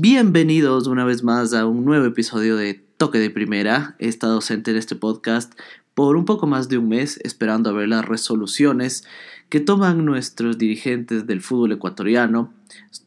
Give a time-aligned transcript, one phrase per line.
[0.00, 3.96] Bienvenidos una vez más a un nuevo episodio de Toque de Primera.
[3.98, 5.58] He estado ausente en este podcast
[5.94, 9.02] por un poco más de un mes esperando a ver las resoluciones
[9.48, 12.54] que toman nuestros dirigentes del fútbol ecuatoriano,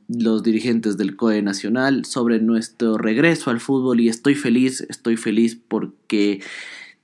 [0.09, 5.57] los dirigentes del COE Nacional sobre nuestro regreso al fútbol y estoy feliz, estoy feliz
[5.65, 6.41] porque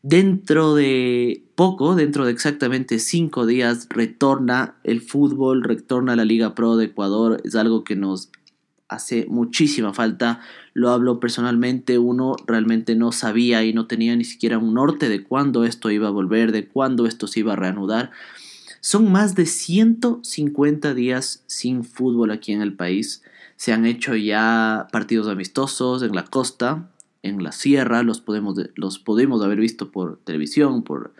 [0.01, 6.75] dentro de poco, dentro de exactamente cinco días, retorna el fútbol, retorna la Liga Pro
[6.75, 8.31] de Ecuador, es algo que nos
[8.89, 10.41] hace muchísima falta.
[10.73, 15.23] Lo hablo personalmente, uno realmente no sabía y no tenía ni siquiera un norte de
[15.23, 18.11] cuándo esto iba a volver, de cuándo esto se iba a reanudar.
[18.79, 23.23] Son más de 150 días sin fútbol aquí en el país.
[23.55, 26.89] Se han hecho ya partidos amistosos en la costa,
[27.23, 31.13] en la sierra, los podemos, los podemos haber visto por televisión, por,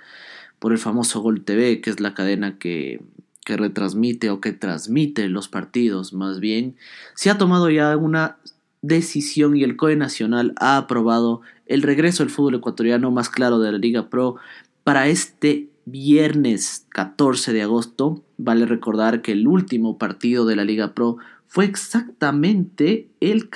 [0.59, 3.02] por el famoso Gol TV, que es la cadena que,
[3.48, 6.76] que retransmite o que transmite los partidos más bien,
[7.15, 8.35] se ha tomado ya una
[8.81, 13.71] decisión y el COE Nacional ha aprobado el regreso del fútbol ecuatoriano más claro de
[13.71, 14.35] la Liga Pro
[14.84, 18.21] para este viernes 14 de agosto.
[18.35, 23.49] Vale recordar que el último partido de la Liga Pro fue exactamente el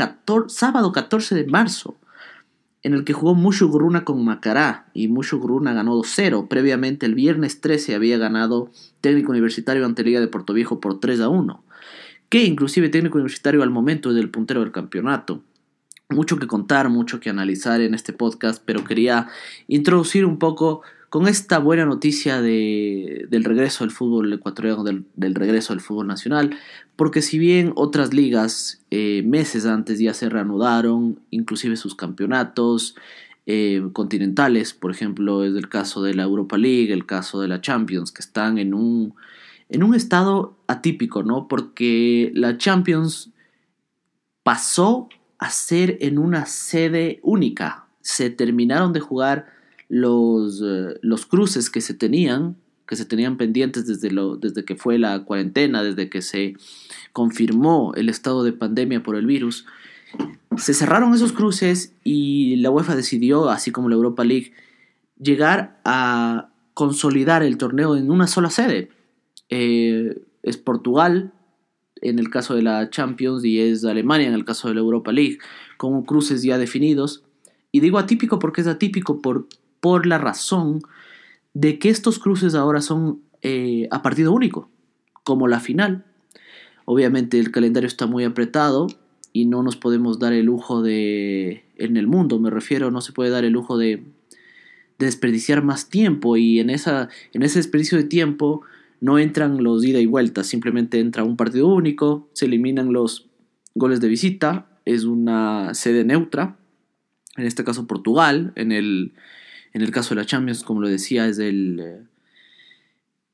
[0.48, 1.98] sábado 14 de marzo
[2.84, 6.48] en el que jugó Mushu Gruna con Macará y Mushu Gruna ganó 2-0.
[6.48, 11.62] Previamente el viernes 13 había ganado Técnico Universitario ante Liga de Puerto Viejo por 3-1.
[12.30, 15.44] Que inclusive Técnico Universitario al momento es el puntero del campeonato.
[16.10, 19.28] Mucho que contar, mucho que analizar en este podcast, pero quería
[19.68, 25.74] introducir un poco con esta buena noticia de, del regreso del fútbol ecuatoriano, del, regreso
[25.74, 26.58] del fútbol nacional,
[27.02, 32.94] porque si bien otras ligas eh, meses antes ya se reanudaron, inclusive sus campeonatos
[33.48, 37.60] eh, continentales, por ejemplo, es el caso de la Europa League, el caso de la
[37.60, 39.16] Champions, que están en un,
[39.70, 41.48] en un estado atípico, ¿no?
[41.48, 43.32] Porque la Champions
[44.44, 45.10] pasó
[45.40, 49.48] a ser en una sede única, se terminaron de jugar
[49.90, 52.58] los, eh, los cruces que se tenían,
[52.92, 56.58] que se tenían pendientes desde, lo, desde que fue la cuarentena, desde que se
[57.14, 59.66] confirmó el estado de pandemia por el virus,
[60.58, 64.52] se cerraron esos cruces y la UEFA decidió, así como la Europa League,
[65.18, 68.90] llegar a consolidar el torneo en una sola sede.
[69.48, 71.32] Eh, es Portugal
[72.02, 75.14] en el caso de la Champions y es Alemania en el caso de la Europa
[75.14, 75.38] League,
[75.78, 77.24] con cruces ya definidos.
[77.72, 79.48] Y digo atípico porque es atípico por,
[79.80, 80.82] por la razón
[81.54, 84.70] de que estos cruces ahora son eh, a partido único,
[85.24, 86.06] como la final.
[86.86, 88.88] Obviamente el calendario está muy apretado
[89.34, 93.14] y no nos podemos dar el lujo de, en el mundo me refiero, no se
[93.14, 94.04] puede dar el lujo de,
[95.02, 98.62] desperdiciar más tiempo y en, esa, en ese desperdicio de tiempo
[99.02, 103.28] no entran los ida y vuelta, simplemente entra un partido único, se eliminan los
[103.74, 106.58] goles de visita, es una sede neutra,
[107.36, 109.14] en este caso Portugal, en el,
[109.74, 112.04] en el caso de la Champions, como lo decía, es el, eh,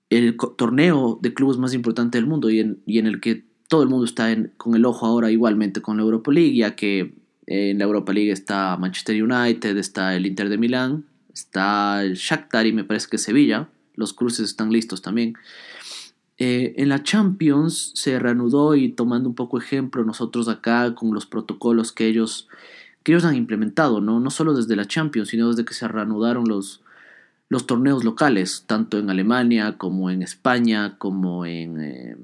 [0.10, 4.06] el torneo de clubes más importante del mundo y en, el que todo el mundo
[4.06, 7.14] está con el ojo ahora igualmente con la Europa League, ya que
[7.48, 12.66] en la Europa League está Manchester United, está el Inter de Milán, está el Shakhtar
[12.68, 13.70] y me parece que Sevilla.
[13.96, 15.36] Los cruces están listos también.
[16.38, 21.26] Eh, en la Champions se reanudó y tomando un poco ejemplo nosotros acá con los
[21.26, 22.48] protocolos que ellos
[23.08, 24.20] que ellos han implementado, ¿no?
[24.20, 26.82] no solo desde la Champions, sino desde que se reanudaron los,
[27.48, 32.18] los torneos locales, tanto en Alemania como en España, como en, eh,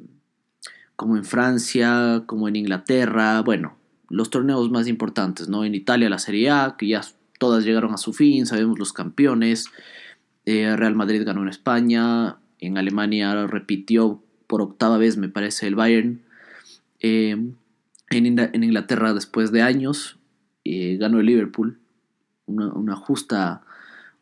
[0.98, 3.78] como en Francia, como en Inglaterra, bueno,
[4.10, 5.64] los torneos más importantes, ¿no?
[5.64, 7.00] En Italia la Serie A, que ya
[7.40, 9.68] todas llegaron a su fin, sabemos los campeones,
[10.44, 15.76] eh, Real Madrid ganó en España, en Alemania repitió por octava vez, me parece, el
[15.76, 16.24] Bayern,
[17.00, 17.38] eh,
[18.10, 20.18] en Inglaterra después de años,
[20.66, 21.80] eh, ganó el Liverpool.
[22.46, 23.62] Una, justa,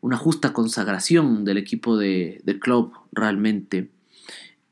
[0.00, 3.90] una justa consagración del equipo de, de club realmente.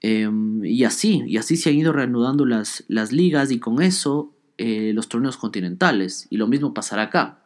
[0.00, 4.32] Em, y así, y así se han ido reanudando las, las ligas y con eso
[4.56, 6.26] eh, los torneos continentales.
[6.30, 7.38] Y lo mismo pasará acá.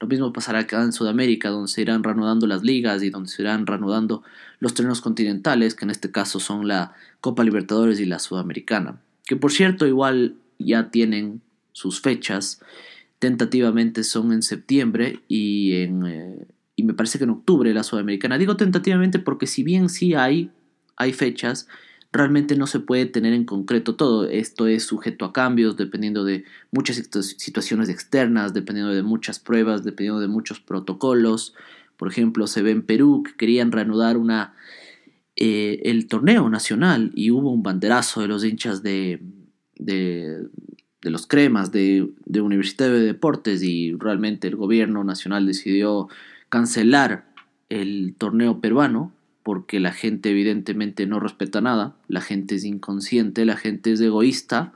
[0.00, 3.42] Lo mismo pasará acá en Sudamérica, donde se irán reanudando las ligas y donde se
[3.42, 4.24] irán reanudando
[4.58, 9.00] los torneos continentales, que en este caso son la Copa Libertadores y la Sudamericana.
[9.24, 12.60] Que por cierto, igual ya tienen sus fechas
[13.22, 18.36] tentativamente son en septiembre y, en, eh, y me parece que en octubre la Sudamericana.
[18.36, 20.50] Digo tentativamente porque si bien sí hay,
[20.96, 21.68] hay fechas,
[22.10, 24.28] realmente no se puede tener en concreto todo.
[24.28, 26.96] Esto es sujeto a cambios dependiendo de muchas
[27.36, 31.54] situaciones externas, dependiendo de muchas pruebas, dependiendo de muchos protocolos.
[31.96, 34.56] Por ejemplo, se ve en Perú que querían reanudar una,
[35.36, 39.22] eh, el torneo nacional y hubo un banderazo de los hinchas de,
[39.76, 40.48] de
[41.10, 46.08] los cremas de, de Universitario de Deportes y realmente el gobierno nacional decidió
[46.48, 47.24] cancelar
[47.68, 49.12] el torneo peruano
[49.42, 54.72] porque la gente evidentemente no respeta nada, la gente es inconsciente, la gente es egoísta,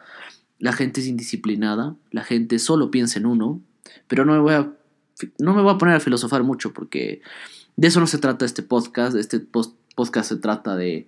[0.59, 3.61] la gente es indisciplinada, la gente solo piensa en uno,
[4.09, 4.73] pero no me voy a,
[5.39, 7.23] no me voy a poner a filosofar mucho porque
[7.77, 11.07] de eso no se trata este podcast, este podcast se trata de,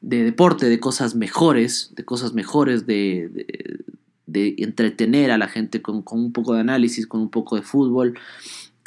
[0.00, 3.84] de deporte, de cosas mejores, de cosas mejores, de, de,
[4.34, 8.18] entretener a la gente con, con, un poco de análisis, con un poco de fútbol,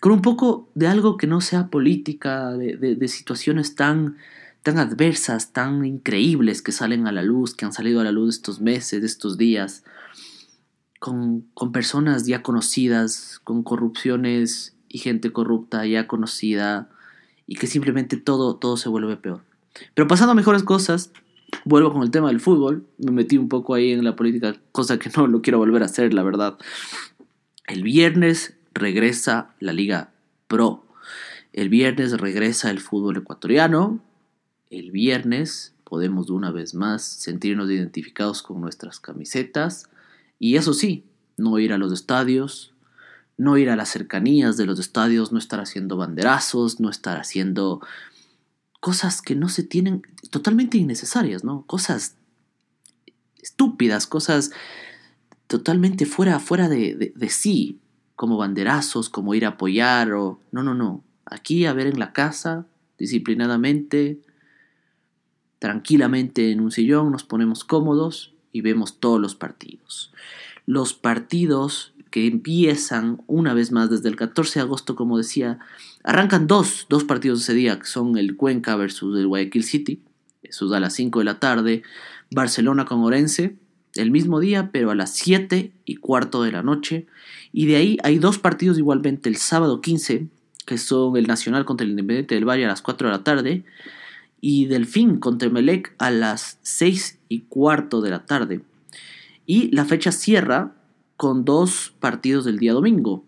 [0.02, 4.18] con un poco de algo que no sea política, de, situaciones tan,
[4.64, 8.36] tan adversas, tan increíbles que salen a la luz, que han salido a la luz
[8.36, 9.84] estos meses, estos días,
[11.00, 16.90] con, con personas ya conocidas, con corrupciones y gente corrupta ya conocida,
[17.48, 19.42] y que simplemente todo, todo se vuelve peor.
[19.94, 21.12] Pero pasando a mejores cosas,
[21.64, 22.86] vuelvo con el tema del fútbol.
[22.98, 25.86] Me metí un poco ahí en la política, cosa que no lo quiero volver a
[25.86, 26.58] hacer, la verdad.
[27.68, 30.12] El viernes regresa la Liga
[30.48, 30.86] Pro.
[31.54, 34.02] El viernes regresa el fútbol ecuatoriano.
[34.70, 39.90] El viernes podemos de una vez más sentirnos identificados con nuestras camisetas.
[40.40, 41.06] Y eso sí,
[41.38, 42.74] no ir a los estadios,
[43.38, 47.82] no ir a las cercanías de los estadios, no estar haciendo banderazos, no estar haciendo
[48.86, 51.64] cosas que no se tienen, totalmente innecesarias, ¿no?
[51.66, 52.18] Cosas
[53.42, 54.52] estúpidas, cosas
[55.48, 57.80] totalmente fuera, fuera de, de, sí,
[58.16, 60.40] como banderazos, como ir a apoyar o...
[60.52, 61.04] No, no, no.
[61.26, 62.68] Aquí a ver en la casa,
[63.00, 64.20] disciplinadamente,
[65.58, 70.14] tranquilamente en un sillón, nos ponemos cómodos y vemos todos los partidos.
[70.68, 75.60] Los partidos que empiezan una vez más desde el 14 de agosto, como decía,
[76.02, 80.00] arrancan dos, dos partidos ese día, que son el Cuenca versus el Guayaquil City,
[80.42, 81.84] eso es a las 5 de la tarde,
[82.32, 83.58] Barcelona con Orense,
[83.96, 87.06] el mismo día, pero a las 7 y cuarto de la noche,
[87.52, 90.30] y de ahí hay dos partidos igualmente el sábado 15,
[90.66, 93.66] que son el Nacional contra el Independiente del Valle a las 4 de la tarde,
[94.40, 98.62] y Delfín contra Melec a las 6 y cuarto de la tarde.
[99.46, 100.76] Y la fecha cierra
[101.18, 103.26] con dos partidos del día domingo,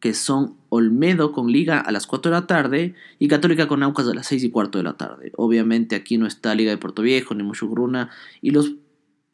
[0.00, 4.06] que son Olmedo con Liga a las 4 de la tarde y Católica con Aucas
[4.06, 5.32] a las 6 y cuarto de la tarde.
[5.36, 8.10] Obviamente aquí no está Liga de Puerto Viejo ni Mushugruna
[8.40, 8.74] y los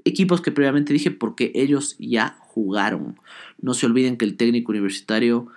[0.04, 3.18] equipos que previamente dije porque ellos ya jugaron.
[3.60, 5.48] No se olviden que el técnico universitario,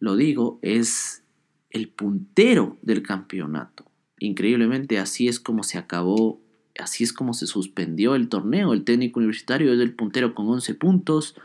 [0.00, 1.22] lo digo, es
[1.70, 3.84] el puntero del campeonato.
[4.18, 6.40] Increíblemente así es como se acabó
[6.78, 8.72] así es como se suspendió el torneo.
[8.72, 11.36] El técnico universitario es el puntero con 11 puntos.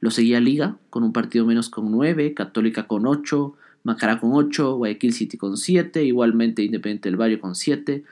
[0.00, 4.76] Lo seguía Liga con un partido menos con 9, Católica con 8, Macará con 8,
[4.76, 8.04] Guayaquil City con 7, igualmente Independiente del Barrio con 7.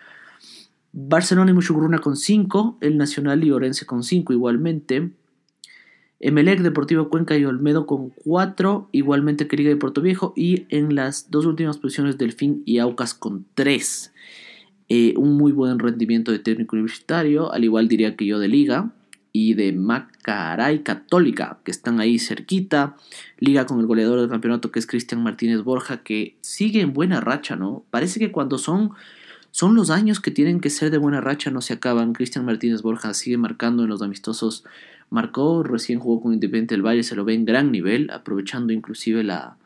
[0.92, 5.10] Barcelona y Muchugruna con 5, el Nacional y Orense con 5 igualmente.
[6.20, 10.32] Emelec, Deportivo Cuenca y Olmedo con 4, igualmente Queriga y Puerto Viejo.
[10.36, 14.12] Y en las dos últimas posiciones Delfín y Aucas con 3.
[14.90, 18.90] Eh, un muy buen rendimiento de técnico universitario, al igual diría que yo de Liga
[19.32, 22.96] y de Macaray Católica, que están ahí cerquita.
[23.38, 27.20] Liga con el goleador del campeonato que es Cristian Martínez Borja, que sigue en buena
[27.20, 27.84] racha, ¿no?
[27.90, 28.92] Parece que cuando son,
[29.50, 32.14] son los años que tienen que ser de buena racha no se acaban.
[32.14, 34.64] Cristian Martínez Borja sigue marcando en los amistosos.
[35.10, 39.22] Marcó, recién jugó con Independiente del Valle, se lo ve en gran nivel, aprovechando inclusive
[39.22, 39.58] la,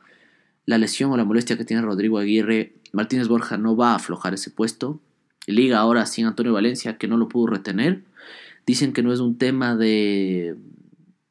[0.66, 2.74] la lesión o la molestia que tiene Rodrigo Aguirre.
[2.92, 5.00] Martínez Borja no va a aflojar ese puesto
[5.46, 8.02] Liga ahora sin Antonio Valencia, que no lo pudo retener.
[8.66, 10.56] Dicen que no es un tema de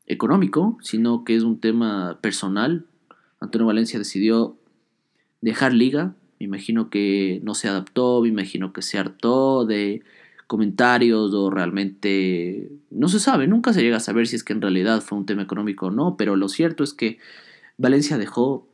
[0.05, 2.85] económico, sino que es un tema personal.
[3.39, 4.57] Antonio Valencia decidió
[5.39, 6.13] dejar liga.
[6.39, 10.03] Me imagino que no se adaptó, me imagino que se hartó de
[10.51, 14.59] comentarios o realmente no se sabe, nunca se llega a saber si es que en
[14.59, 17.19] realidad fue un tema económico o no, pero lo cierto es que
[17.77, 18.67] Valencia dejó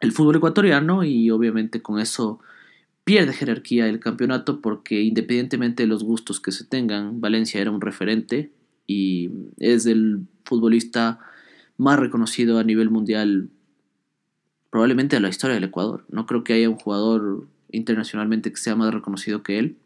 [0.00, 2.38] el fútbol ecuatoriano y obviamente con eso
[3.04, 7.80] pierde jerarquía el campeonato porque independientemente de los gustos que se tengan, Valencia era un
[7.80, 8.50] referente
[8.86, 11.18] y es el futbolista
[11.76, 13.48] más reconocido a nivel mundial
[14.70, 16.04] probablemente de la historia del Ecuador.
[16.08, 19.76] No creo que haya un jugador internacionalmente que sea más reconocido que él.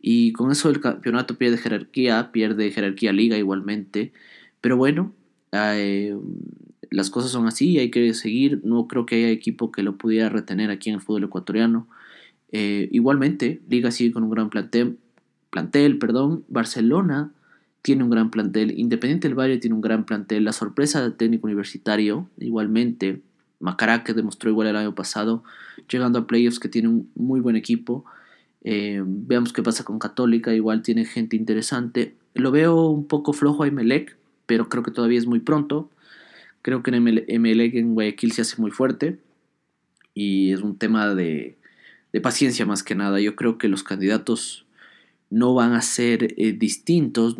[0.00, 4.12] Y con eso el campeonato pierde jerarquía, pierde jerarquía liga igualmente.
[4.60, 5.12] Pero bueno,
[5.52, 6.16] eh,
[6.90, 8.60] las cosas son así, hay que seguir.
[8.64, 11.86] No creo que haya equipo que lo pudiera retener aquí en el fútbol ecuatoriano.
[12.52, 14.98] Eh, igualmente, Liga sigue con un gran plantel,
[15.50, 16.44] plantel perdón.
[16.48, 17.32] Barcelona
[17.82, 21.46] tiene un gran plantel, Independiente del Valle tiene un gran plantel, la sorpresa del técnico
[21.46, 23.22] universitario, igualmente,
[23.62, 25.44] Macará que demostró igual el año pasado,
[25.88, 28.04] llegando a playoffs que tiene un muy buen equipo.
[28.64, 32.16] Eh, veamos qué pasa con Católica, igual tiene gente interesante.
[32.34, 34.16] Lo veo un poco flojo a Imelec,
[34.46, 35.88] pero creo que todavía es muy pronto.
[36.62, 39.18] Creo que en ML en Guayaquil se hace muy fuerte
[40.12, 41.56] y es un tema de,
[42.20, 43.20] paciencia más que nada.
[43.20, 44.66] Yo creo que los candidatos
[45.30, 47.36] no van a ser eh, distintos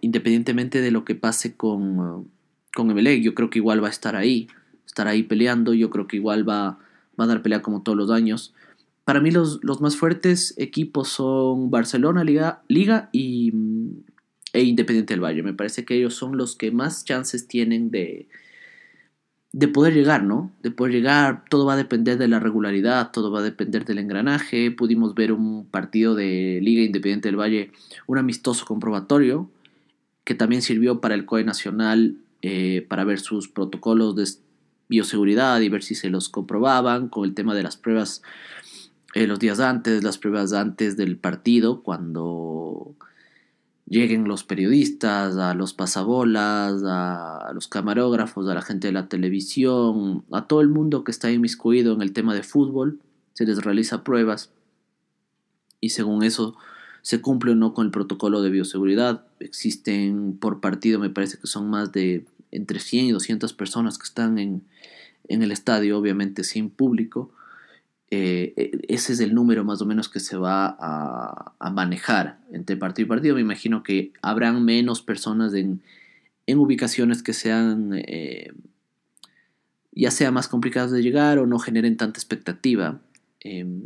[0.00, 2.30] independientemente de lo que pase con,
[2.74, 4.48] con Yo creo que igual va a estar ahí,
[4.86, 5.74] estar ahí peleando.
[5.74, 6.78] Yo creo que igual va,
[7.18, 8.54] va a dar pelea como todos los años.
[9.04, 13.52] Para mí los, más fuertes equipos son Barcelona, Liga, Liga y,
[14.52, 15.42] e Independiente del Valle.
[15.42, 18.28] Me parece que ellos son los que más chances tienen de,
[19.52, 20.50] de poder llegar, ¿no?
[20.62, 23.98] De poder llegar, todo va a depender de la regularidad, todo va a depender del
[23.98, 24.70] engranaje.
[24.70, 27.70] Pudimos ver un partido de Liga Independiente del Valle,
[28.06, 29.50] un amistoso comprobatorio,
[30.24, 34.26] que también sirvió para el COE Nacional eh, para ver sus protocolos de
[34.88, 38.22] bioseguridad y ver si se los comprobaban con el tema de las pruebas
[39.14, 42.94] eh, los días antes, las pruebas antes del partido, cuando
[43.92, 50.24] lleguen los periodistas, a los pasabolas, a, los camarógrafos, a la gente de la televisión,
[50.32, 53.00] a todo el mundo que está inmiscuido en el tema de fútbol,
[53.34, 54.50] se les realiza pruebas
[55.78, 56.56] y según eso
[57.02, 59.26] se cumple o no con el protocolo de bioseguridad.
[59.40, 64.04] Existen por partido, me parece que son más de entre 100 y 200 personas que
[64.04, 64.62] están en,
[65.28, 67.30] en el estadio, obviamente sin público.
[68.14, 72.76] Eh, e, ese es el número más o menos que se va a, manejar entre
[72.76, 73.36] partido y partido.
[73.36, 75.80] Me imagino que habrán menos personas en,
[76.46, 78.52] ubicaciones que sean eh,
[79.92, 83.00] ya sea más complicadas de llegar o no generen tanta expectativa.
[83.40, 83.84] Em,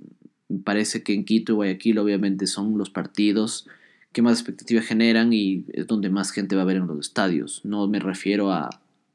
[0.48, 3.68] me parece que en Quito y Guayaquil obviamente son los partidos
[4.10, 7.60] que más expectativa generan y es donde más gente va a ver en los estadios.
[7.64, 8.70] No me refiero a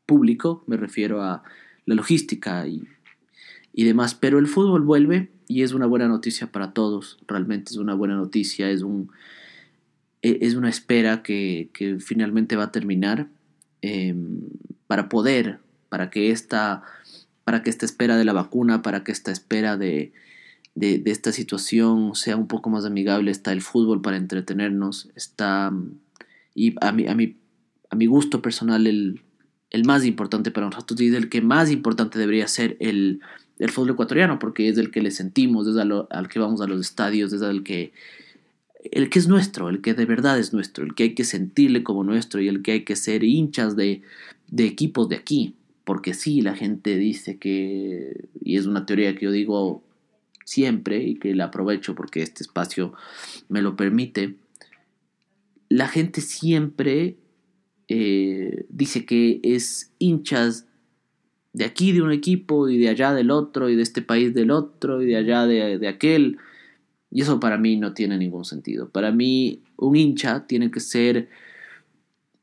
[0.06, 1.44] público, me refiero a
[1.86, 2.88] la logística y
[3.74, 4.16] y demás.
[4.16, 7.18] Pero el fútbol vuelve y es una buena noticia para todos.
[7.28, 9.12] Realmente es una buena noticia, es, un,
[10.22, 13.28] e, es una espera que, finalmente va a terminar
[13.82, 14.42] em,
[14.88, 15.60] para poder,
[15.90, 16.84] para que esta
[17.44, 20.14] para que esta espera de la vacuna, para que esta espera de,
[20.76, 25.74] de, esta situación sea un poco más amigable, está el fútbol para entretenernos, está,
[26.54, 27.38] y a mi, a mi,
[27.90, 29.22] a mi gusto personal, el,
[29.70, 33.22] el más importante para nosotros y el que más importante debería ser el,
[33.62, 36.82] del fútbol ecuatoriano, porque es el que le sentimos, es al, que vamos a los
[36.82, 37.94] estadios, es el que,
[38.92, 41.84] el que es nuestro, el que de verdad es nuestro, el que hay que sentirle
[41.84, 44.02] como nuestro y el que hay que ser hinchas de,
[44.48, 45.54] de equipos de aquí.
[45.84, 49.84] Porque sí, la gente dice que, y es una teoría que yo digo
[50.44, 52.94] siempre y que la aprovecho porque este espacio
[53.48, 54.38] me lo permite,
[55.70, 57.16] la gente siempre
[57.88, 60.66] eh, dice que es hinchas
[61.54, 64.52] de aquí de un equipo y de allá del otro y de este país del
[64.52, 66.38] otro y de allá de, aquel.
[67.10, 68.90] Y eso para mí no tiene ningún sentido.
[68.90, 71.30] Para mí un hincha tiene que ser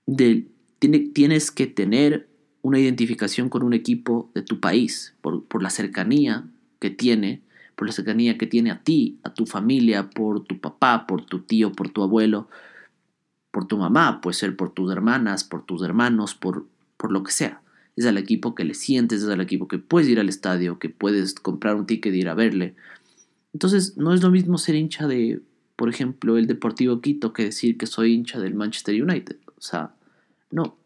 [0.07, 0.47] de,
[0.79, 2.29] tiene, tienes que tener
[2.61, 6.45] una identificación con un equipo de tu país por, por la cercanía
[6.81, 7.41] que tiene,
[7.77, 11.41] por la cercanía que tiene a ti, a tu familia, por tu papá, por tu
[11.41, 12.49] tío, por tu abuelo,
[13.51, 16.67] por tu mamá, puede ser por tus hermanas, por tus hermanos, por,
[16.99, 17.63] por lo que sea
[17.99, 20.89] es al equipo que le sientes, es al equipo que puedes ir al estadio, que
[20.89, 22.75] puedes comprar un ticket y ir a verle.
[23.53, 25.41] Entonces, no es lo mismo ser hincha de,
[25.75, 29.37] por ejemplo, el Deportivo Quito que decir que soy hincha del Manchester United.
[29.47, 29.95] O sea,
[30.51, 30.77] no.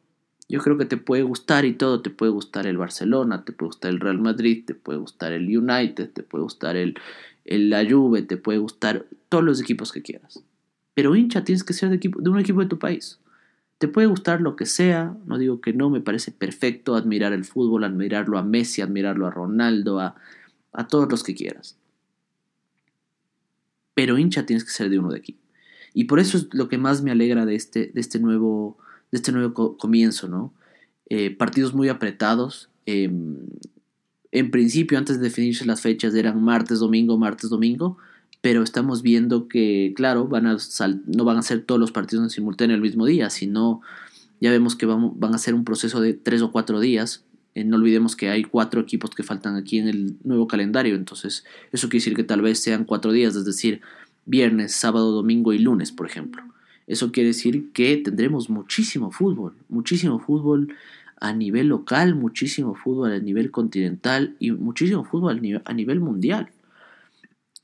[0.49, 3.69] Yo creo que te puede gustar y todo, te puede gustar el Barcelona, te puede
[3.69, 6.95] gustar el Real Madrid, te puede gustar el United, te puede gustar el,
[7.45, 10.43] el la Juve, te puede gustar todos los equipos que quieras.
[10.95, 13.19] Pero hincha tienes que ser de, equipo, de un equipo de tu país.
[13.83, 17.45] Te puede gustar lo que sea, no digo que no, me parece perfecto admirar el
[17.45, 20.15] fútbol, admirarlo a Messi, admirarlo a Ronaldo, a,
[20.89, 21.77] todos los que quieras.
[23.95, 25.37] Pero hincha tienes que ser de uno de aquí.
[25.95, 28.79] Y por eso es lo que más me alegra de este, de este, nuevo,
[29.11, 30.55] de este nuevo comienzo, ¿no?
[31.07, 32.71] Eh, partidos muy apretados.
[32.87, 33.39] Em,
[34.31, 37.99] en principio, antes de definirse las fechas, eran martes, domingo, martes, domingo
[38.43, 40.57] pero estamos viendo que, claro, van a
[41.07, 43.81] no van a ser todos los partidos en simultáneo el mismo día, sino
[44.41, 47.25] ya vemos que van, van a ser un proceso de tres o cuatro días.
[47.55, 51.45] Eh, no olvidemos que hay cuatro equipos que faltan aquí en el nuevo calendario, entonces
[51.71, 53.81] eso quiere decir que tal vez sean cuatro días, es decir,
[54.27, 56.43] viernes, sábado, domingo y lunes, por ejemplo.
[56.89, 60.75] Eso quiere decir que tendremos muchísimo fútbol, muchísimo fútbol
[61.21, 66.49] a nivel local, muchísimo fútbol a nivel continental y muchísimo fútbol a nivel mundial.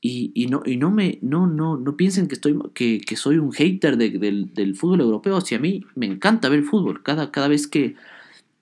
[0.01, 3.97] Y, no, y no me no, no, no piensen que estoy que, soy un hater
[3.97, 5.41] del, fútbol europeo.
[5.41, 7.03] Si a mí me encanta ver fútbol.
[7.03, 7.95] Cada, cada vez que,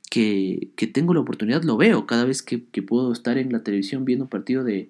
[0.09, 2.07] que, tengo la oportunidad lo veo.
[2.07, 4.89] Cada vez que, puedo estar en la televisión viendo un partido de,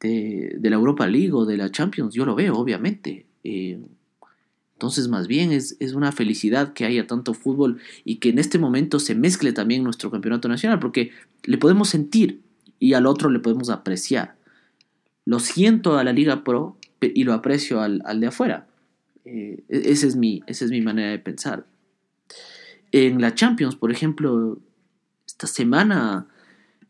[0.00, 3.26] de, la Europa League o de la Champions, yo lo veo, obviamente.
[3.44, 3.78] Eh,
[4.72, 8.58] Entonces, más bien es, es, una felicidad que haya tanto fútbol y que en este
[8.58, 11.12] momento se mezcle también nuestro campeonato nacional, porque
[11.44, 12.40] le podemos sentir
[12.80, 14.35] y al otro le podemos apreciar.
[15.26, 18.66] Lo siento a la Liga Pro y lo aprecio al, al de afuera.
[19.26, 21.66] Eh, e-, esa, es mi, esa es mi manera de pensar.
[22.92, 24.58] En la Champions, por ejemplo,
[25.26, 26.28] esta semana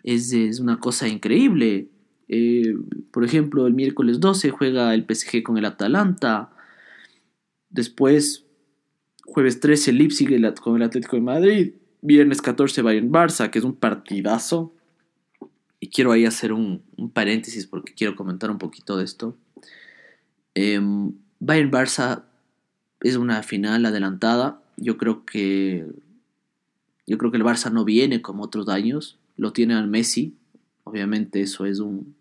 [0.04, 1.88] es, es una cosa increíble.
[2.28, 2.74] Eh,
[3.10, 6.50] por ejemplo, el miércoles 12 juega el PSG con el Atalanta.
[7.70, 8.44] Después,
[9.24, 10.28] jueves 13, el Leipzig
[10.60, 11.72] con el Atlético de Madrid.
[12.02, 14.75] Viernes 14, Bayern Barça, que es un partidazo.
[15.80, 19.37] Y quiero ahí hacer un, paréntesis porque quiero comentar un poquito de esto.
[20.54, 22.25] Em, Bayern Barça
[23.00, 24.62] es una final adelantada.
[24.76, 25.87] Yo creo que
[27.06, 29.18] yo creo que el Barça no viene como otros años.
[29.37, 30.35] Lo tiene al Messi.
[30.85, 32.16] Obviamente eso es un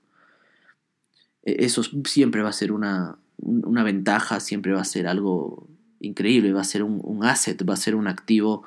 [1.45, 5.67] e, eso siempre va a ser una, una ventaja, siempre va a ser algo
[5.99, 8.63] increíble, va a ser un, asset, va a ser un activo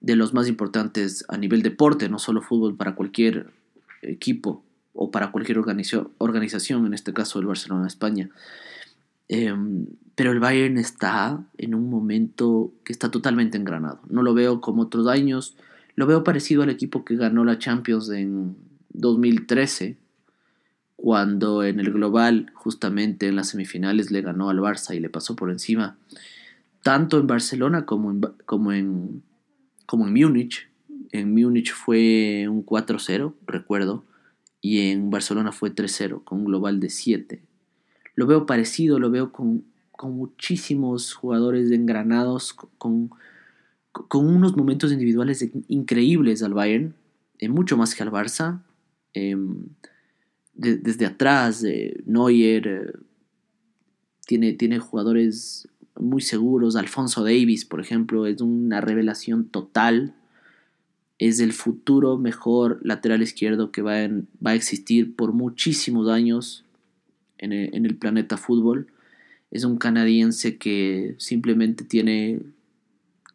[0.00, 3.52] de los más importantes a nivel deporte, no solo fútbol, para cualquier
[4.02, 8.30] equipo o para cualquier organización, en este caso el Barcelona España.
[9.28, 14.00] Em, pero el Bayern está en un momento que está totalmente engranado.
[14.10, 15.56] No lo veo como otros años,
[15.94, 18.56] lo veo parecido al equipo que ganó la Champions en
[18.90, 19.96] 2013,
[20.96, 25.34] cuando en el global, justamente en las semifinales, le ganó al Barça y le pasó
[25.34, 25.96] por encima,
[26.82, 29.22] tanto en Barcelona como en, como en,
[29.86, 30.68] como en Múnich.
[31.12, 34.04] En Múnich fue un 4-0, recuerdo,
[34.62, 37.42] y en Barcelona fue 3-0, con un global de 7.
[38.14, 43.10] Lo veo parecido, lo veo con, con muchísimos jugadores engranados, con,
[43.92, 46.94] con unos momentos individuales increíbles al Bayern,
[47.38, 48.62] eh, mucho más que al Barça.
[49.12, 49.66] Em,
[50.54, 52.92] desde atrás, eh, Neuer eh,
[54.26, 56.76] tiene, tiene jugadores muy seguros.
[56.76, 60.14] Alfonso Davis, por ejemplo, es una revelación total.
[61.24, 63.94] Es el futuro mejor lateral izquierdo que va,
[64.44, 66.64] va a existir por muchísimos años
[67.38, 68.88] en el, planeta fútbol.
[69.52, 72.40] Es un canadiense que simplemente tiene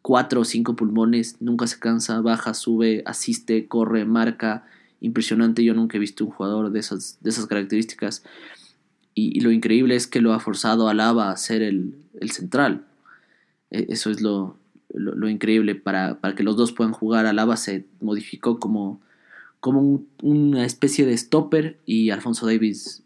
[0.02, 4.66] cuatro o cinco pulmones, nunca se cansa, baja, sube, asiste, corre, marca.
[5.00, 8.22] Impresionante, yo nunca he visto un jugador de esas, de esas características.
[9.14, 12.84] Y, lo increíble es que lo ha forzado a Lava a ser el, el central.
[13.70, 14.58] E, eso es lo,
[14.94, 15.74] lo, increíble.
[15.74, 19.00] Para, para, que los dos puedan jugar, Alaba se modificó como,
[19.60, 23.02] como una especie de stopper y Alfonso Davis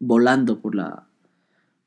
[0.00, 1.06] volando por la,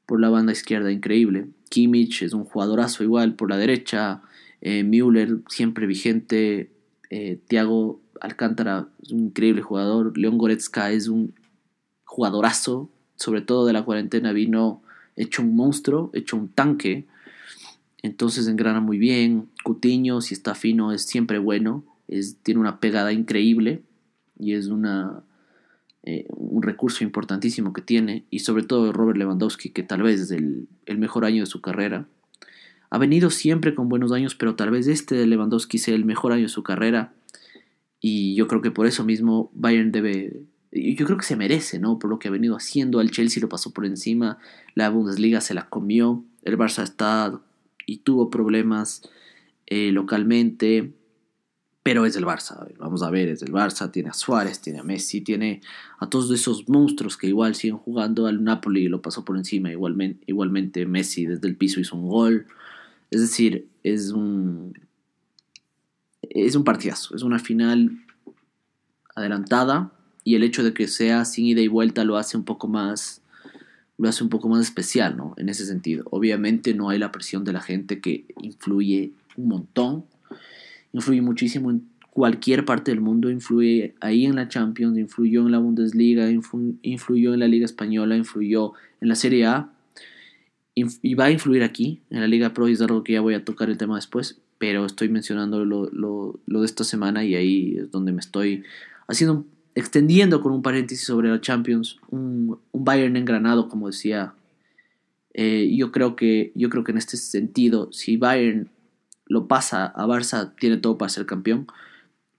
[0.05, 1.47] por la banda izquierda, increíble.
[1.69, 4.21] Kimmich es un jugadorazo igual por la derecha.
[4.61, 6.69] Eh, Müller siempre vigente.
[7.09, 10.17] Eh, Thiago Alcántara es un increíble jugador.
[10.17, 11.33] León Goretzka es un
[12.03, 12.89] jugadorazo.
[13.15, 14.81] Sobre todo de la cuarentena vino
[15.15, 17.05] hecho un monstruo, hecho un tanque.
[18.03, 19.49] Entonces engrana muy bien.
[19.63, 21.83] Cutiño, si está fino, es siempre bueno.
[22.43, 23.81] Tiene una pegada increíble.
[24.39, 25.23] Y es una
[26.03, 30.31] eh, un recurso importantísimo que tiene, y sobre todo Robert Lewandowski, que tal vez es
[30.31, 32.07] el, mejor año de su carrera.
[32.89, 36.33] Ha venido siempre con buenos años, pero tal vez este de Lewandowski sea el mejor
[36.33, 37.13] año de su carrera.
[37.99, 40.41] Y yo creo que por eso mismo Bayern debe.
[40.71, 41.99] Yo creo que se merece, ¿no?
[41.99, 42.99] Por lo que ha venido haciendo.
[42.99, 44.39] Al Chelsea lo pasó por encima.
[44.73, 46.23] La Bundesliga se la comió.
[46.43, 47.39] El Barça está
[47.85, 49.01] y tuvo problemas
[49.67, 50.93] eh, localmente
[51.83, 52.67] pero es el Barça.
[52.77, 55.61] vamos a ver, es el Barça, tiene a Suárez, tiene a Messi, tiene
[55.99, 59.71] a todos esos monstruos que igual siguen jugando al Napoli y lo pasó por encima.
[59.71, 62.45] Igualmente, igualmente Messi desde el piso hizo un gol.
[63.09, 64.73] Es decir, es un,
[66.21, 67.91] es un partidazo, es una final
[69.15, 69.91] adelantada
[70.23, 73.20] y el hecho de que sea sin ida y vuelta lo hace un poco más
[74.01, 75.33] lo hace un poco más especial, ¿no?
[75.37, 76.05] En ese sentido.
[76.09, 80.05] Obviamente no hay la presión de la gente que influye un montón
[80.93, 85.59] influye muchísimo en cualquier parte del mundo, influye ahí en la Champions, influyó en la
[85.59, 89.69] Bundesliga, influyó en la Liga Española, influyó en la Serie A
[90.73, 93.33] y va a influir aquí, en la Liga Pro, y es algo que ya voy
[93.33, 97.75] a tocar el tema después, pero estoy mencionando lo, lo, de esta semana y ahí
[97.77, 98.63] es donde me estoy
[99.07, 104.33] haciendo, extendiendo con un paréntesis sobre la Champions, un, Bayern engranado, como decía.
[105.33, 108.69] Eh, yo, creo que, yo creo que en este sentido, si Bayern
[109.27, 111.67] lo pasa a Barça, tiene todo para ser campeón.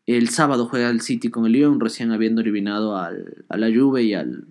[0.06, 4.02] El sábado juega el City con el Lyon, recién habiendo eliminado al, a la Juve
[4.02, 4.46] y al,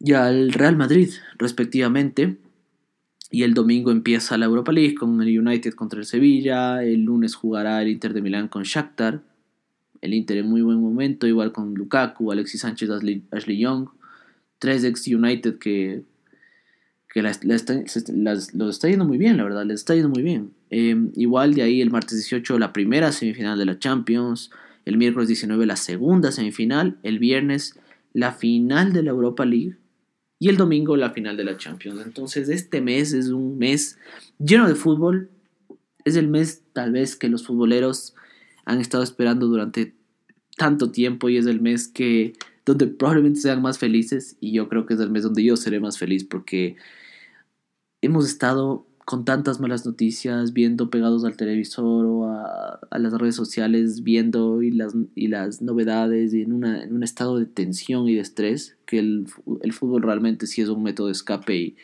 [0.00, 2.38] y al Real Madrid, respectivamente.
[3.30, 6.82] Y el domingo empieza la Europa League con el United contra el Sevilla.
[6.82, 9.22] El lunes jugará el Inter de Milán con Shakhtar.
[10.02, 12.90] El Inter en muy buen momento, igual con Lukaku, Alexis Sánchez,
[13.30, 13.88] Ashley, Young.
[14.58, 16.04] Tres ex United que
[17.12, 20.54] que los está yendo muy bien, la verdad, les está yendo muy bien.
[20.70, 24.50] Em, igual de ahí el martes 18 la primera semifinal de la Champions,
[24.86, 27.78] el miércoles 19 la segunda semifinal, el viernes
[28.14, 29.76] la final de la Europa League
[30.38, 32.00] y el domingo la final de la Champions.
[32.02, 33.98] Entonces este mes es un mes
[34.38, 35.28] lleno de fútbol,
[36.06, 38.14] es el mes tal vez que los futboleros
[38.64, 39.94] han estado esperando durante
[40.56, 44.86] tanto tiempo y es el mes que donde probablemente sean más felices y yo creo
[44.86, 46.76] que es el mes donde yo seré más feliz porque
[48.00, 54.02] hemos estado con tantas malas noticias, viendo pegados al televisor o a, las redes sociales,
[54.02, 58.14] viendo y las, y las novedades y en, una, en un estado de tensión y
[58.14, 59.26] de estrés, que el,
[59.62, 61.76] el fútbol realmente sí es un método de escape y,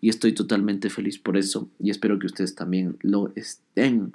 [0.00, 4.12] y, estoy totalmente feliz por eso y espero que ustedes también lo estén.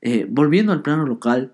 [0.00, 1.52] Eh, volviendo al plano local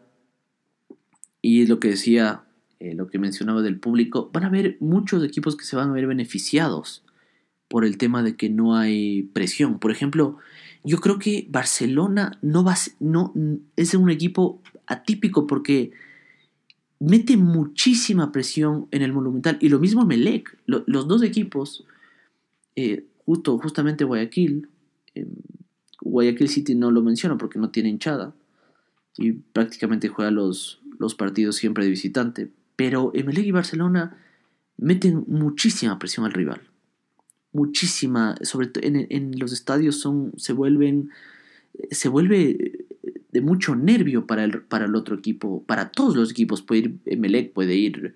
[1.40, 2.44] y lo que decía,
[2.80, 5.92] eh, lo que mencionaba del público, van a haber muchos equipos que se van a
[5.92, 7.04] ver beneficiados
[7.68, 9.78] por el tema de que no hay presión.
[9.78, 10.38] Por ejemplo,
[10.84, 13.32] yo creo que Barcelona no va no
[13.76, 15.92] es un equipo atípico porque
[17.00, 21.84] mete muchísima presión en el Monumental y lo mismo Melec, los dos equipos,
[22.76, 24.68] eh, justo, justamente Guayaquil,
[25.14, 25.28] em,
[26.04, 28.34] Guayaquil City no lo menciono porque no tiene hinchada.
[29.16, 34.16] Y prácticamente juega los, los partidos siempre de visitante, pero Melec y Barcelona
[34.76, 36.60] meten muchísima presión al rival.
[37.52, 41.10] Muchísima, sobre todo en, en, los estadios son, se vuelven,
[41.90, 42.86] se vuelve
[43.30, 46.98] de mucho nervio para el, para el otro equipo, para todos los equipos, puede ir
[47.04, 48.14] Emelec, puede ir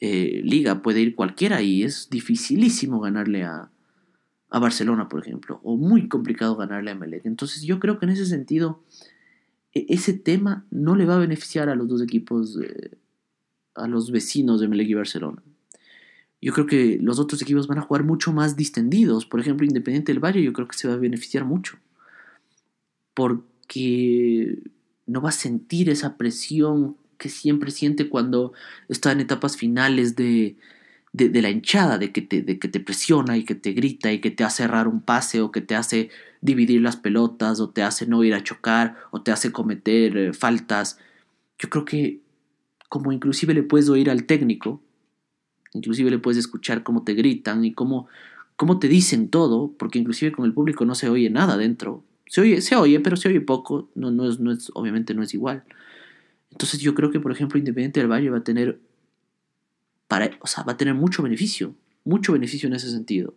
[0.00, 3.71] eh, Liga, puede ir cualquiera y es dificilísimo ganarle a,
[4.52, 7.26] a Barcelona, por ejemplo, o muy complicado ganarle a Emelec.
[7.26, 8.82] Entonces yo creo que en ese sentido,
[9.72, 12.58] e, ese tema no le va a beneficiar a los dos equipos,
[13.74, 15.42] a los vecinos de Emelec y Barcelona
[16.42, 19.24] yo creo que los otros equipos van a jugar mucho más distendidos.
[19.24, 21.78] Por ejemplo, Independiente del Valle yo creo que se va a beneficiar mucho.
[23.14, 24.58] Porque
[25.06, 28.52] no va a sentir esa presión que siempre siente cuando
[28.88, 30.56] está en etapas finales de,
[31.12, 34.30] la hinchada, de que, te, de que te presiona y que te grita y que
[34.30, 38.06] te hace errar un pase o que te hace dividir las pelotas o te hace
[38.06, 40.98] no ir a chocar o te hace cometer eh, faltas.
[41.58, 42.20] Yo creo que
[42.88, 44.82] como inclusive le puedes oír al técnico,
[45.74, 48.06] Inclusive le puedes escuchar cómo te gritan y cómo,
[48.56, 52.04] cómo te dicen todo, porque inclusive con el público no se oye nada dentro.
[52.26, 53.88] Se oye, se oye, pero se oye poco.
[53.94, 55.64] No, no, es, no es, obviamente no es igual.
[56.50, 58.78] Entonces yo creo que, por ejemplo, Independiente del Valle va a tener,
[60.12, 63.34] para, o sea, va a tener mucho beneficio, mucho beneficio en ese sentido.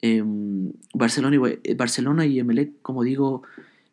[0.00, 3.42] Em, Barcelona, y, Barcelona y Emelec, como digo,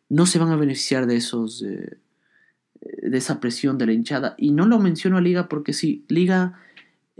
[0.08, 4.36] no se van a beneficiar de esos, de esa presión de la hinchada.
[4.38, 6.54] Y no lo menciono a Liga porque sí, Liga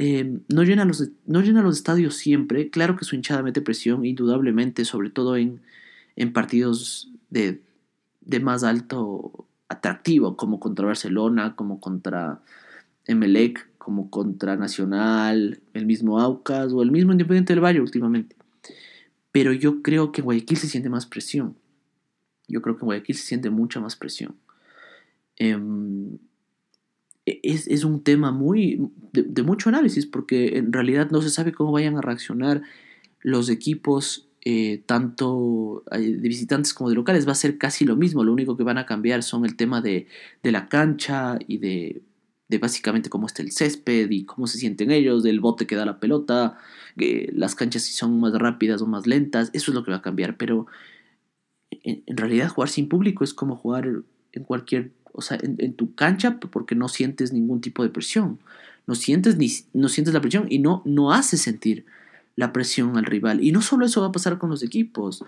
[0.01, 2.71] eh, no, llena los, no llena los estadios siempre.
[2.71, 5.61] Claro que su hinchada mete presión, indudablemente, sobre todo en,
[6.14, 7.61] en partidos de,
[8.21, 12.41] de, más alto atractivo, como contra Barcelona, como contra
[13.07, 18.37] Emelec, como contra Nacional, el mismo Aucas o el mismo Independiente del Valle últimamente.
[19.33, 21.57] Pero yo creo que en Guayaquil se siente más presión.
[22.48, 24.37] Yo creo que en Guayaquil se siente mucha más presión.
[25.37, 26.18] Em,
[27.24, 31.96] es, un tema muy de, mucho análisis porque en realidad no se sabe cómo vayan
[31.96, 32.61] a reaccionar
[33.22, 37.96] los equipos eh, tanto eh, de visitantes como de locales va a ser casi lo
[37.96, 40.07] mismo lo único que van a cambiar son el tema de,
[40.42, 42.03] la cancha y de,
[42.57, 46.01] básicamente cómo está el césped y cómo se sienten ellos del bote que da la
[46.01, 46.57] pelota
[46.97, 50.03] las canchas si son más rápidas o más lentas eso es lo que va a
[50.03, 50.67] cambiar pero
[51.71, 53.87] en realidad jugar sin público es como jugar
[54.33, 58.39] en cualquier o sea, en, tu cancha porque no sientes ningún tipo de presión.
[58.87, 61.85] No sientes, ni, no sientes la presión y no, no haces sentir
[62.37, 63.43] la presión al rival.
[63.43, 65.25] Y no solo eso va a pasar con los equipos,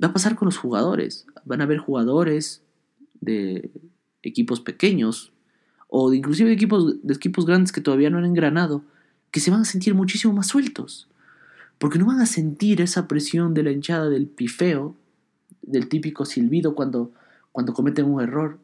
[0.00, 1.24] va a pasar con los jugadores.
[1.46, 2.60] Van a haber jugadores
[3.22, 3.70] de
[4.22, 5.31] equipos pequeños
[5.94, 8.82] o inclusive de equipos, de equipos grandes que todavía no han engranado,
[9.30, 11.08] que se van a sentir muchísimo más sueltos.
[11.78, 14.96] Porque no van a sentir esa presión de la hinchada del pifeo,
[15.60, 17.12] del típico silbido cuando,
[17.52, 18.58] cuando cometen un error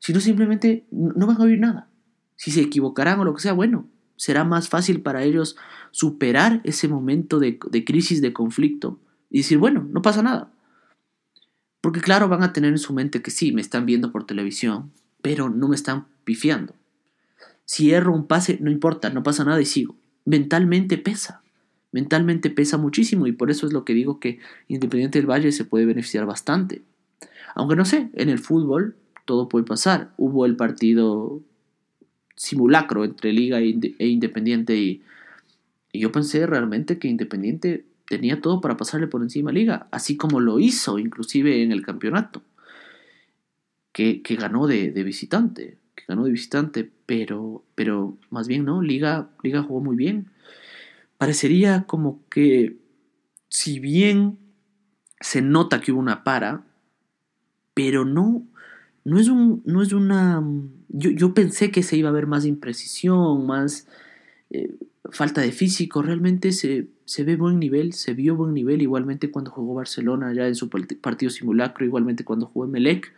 [0.00, 1.88] sino simplemente no van a oír nada.
[2.36, 3.86] Si se equivocarán o lo que sea, bueno,
[4.16, 5.56] será más fácil para ellos
[5.90, 8.98] superar ese momento de, crisis, de conflicto
[9.30, 10.50] y decir, bueno, no pasa nada.
[11.82, 14.90] Porque claro, van a tener en su mente que sí, me están viendo por televisión,
[15.22, 16.74] pero no me están pifiando.
[17.64, 19.96] Si erro un pase, no importa, no pasa nada y sigo.
[20.24, 21.42] Mentalmente pesa.
[21.92, 25.64] Mentalmente pesa muchísimo y por eso es lo que digo que Independiente del Valle se
[25.64, 26.82] puede beneficiar bastante.
[27.54, 30.12] Aunque no sé, en el fútbol todo puede pasar.
[30.16, 31.40] Hubo el partido
[32.36, 35.02] simulacro entre Liga e, e Independiente y,
[35.92, 40.40] yo pensé realmente que Independiente tenía todo para pasarle por encima a Liga, así como
[40.40, 42.42] lo hizo inclusive en el campeonato,
[43.92, 49.62] que, ganó de, visitante, que ganó de visitante, pero, pero más bien no, Liga, Liga
[49.62, 50.30] jugó muy bien.
[51.18, 52.76] Parecería como que
[53.48, 54.38] si bien
[55.20, 56.64] se nota que hubo una para,
[57.74, 58.46] pero no,
[59.04, 60.42] no es, un, no es una...
[60.88, 63.86] Yo, pensé que se iba a ver más imprecisión, más
[64.50, 64.74] eh,
[65.10, 69.50] falta de físico, realmente se, se, ve buen nivel, se vio buen nivel, igualmente cuando
[69.50, 73.12] jugó Barcelona ya en su partido simulacro, igualmente cuando jugó Melec.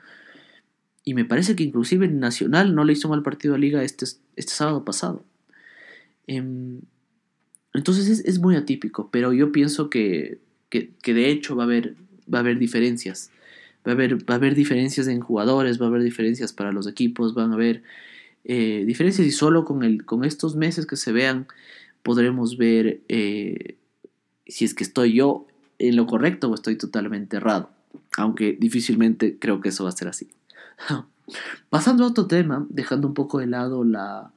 [1.04, 4.04] Y me parece que inclusive en Nacional no le hizo mal partido a Liga este,
[4.36, 5.24] este sábado pasado.
[6.26, 6.80] Em,
[7.74, 10.38] entonces es, es, muy atípico, pero yo pienso que,
[10.68, 11.96] que, que, de hecho va a haber,
[12.32, 13.30] va a haber diferencias.
[13.86, 16.86] Va a, haber, va a haber diferencias en jugadores, va a haber diferencias para los
[16.86, 17.82] equipos, van a haber
[18.44, 21.46] eh, diferencias y solo con, el, con estos meses que se vean
[22.02, 23.76] podremos ver eh,
[24.46, 25.46] si es que estoy yo
[25.78, 27.70] en lo correcto o estoy totalmente errado.
[28.16, 30.30] Aunque difícilmente creo que eso va a ser así.
[31.70, 34.32] Pasando a otro tema, dejando un poco de lado la,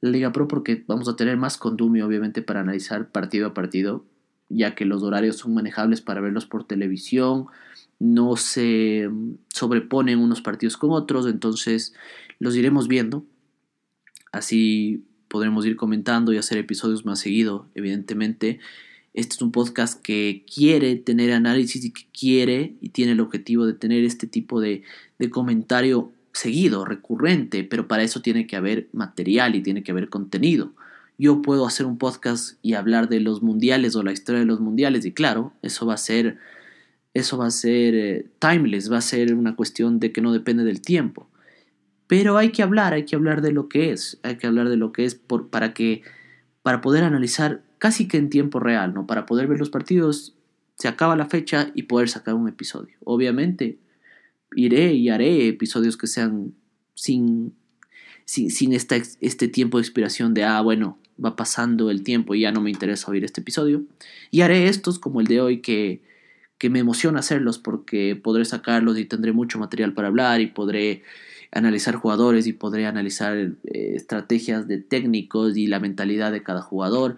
[0.00, 4.04] Liga Pro porque vamos a tener más condumio obviamente para analizar partido a partido,
[4.48, 7.46] ya que los horarios son manejables para verlos por televisión,
[7.98, 9.10] no se
[9.48, 11.94] sobreponen unos partidos con otros, entonces
[12.38, 13.24] los iremos viendo.
[14.30, 18.60] Así podremos ir comentando y hacer episodios más seguido, evidentemente.
[19.14, 23.66] Este es un podcast que quiere tener análisis y que quiere y tiene el objetivo
[23.66, 24.84] de tener este tipo de,
[25.18, 30.08] de comentario seguido, recurrente, pero para eso tiene que haber material y tiene que haber
[30.08, 30.72] contenido.
[31.18, 34.60] Yo puedo hacer un podcast y hablar de los mundiales o la historia de los
[34.60, 36.38] mundiales y claro, eso va a ser
[37.14, 40.62] eso va a ser eh, timeless, va a ser una cuestión de que no depende
[40.62, 41.26] del tiempo.
[42.06, 44.76] Pero hay que hablar, hay que hablar de lo que es, hay que hablar de
[44.76, 45.16] lo que es
[45.50, 46.02] para que
[46.62, 49.06] para poder analizar casi que en tiempo real, ¿no?
[49.06, 50.34] Para poder ver los partidos,
[50.76, 52.94] se acaba la fecha y poder sacar un episodio.
[53.04, 53.78] Obviamente
[54.54, 56.54] iré y haré episodios que sean
[56.94, 57.54] sin
[58.24, 62.52] sin, sin este tiempo de expiración de, ah, bueno, va pasando el tiempo y ya
[62.52, 63.84] no me interesa oír este episodio.
[64.30, 66.02] Y haré estos como el de hoy que
[66.58, 71.02] que me emociona hacerlos porque podré sacarlos y tendré mucho material para hablar y podré
[71.52, 77.16] analizar jugadores y podré analizar eh, estrategias de técnicos y la mentalidad de cada jugador.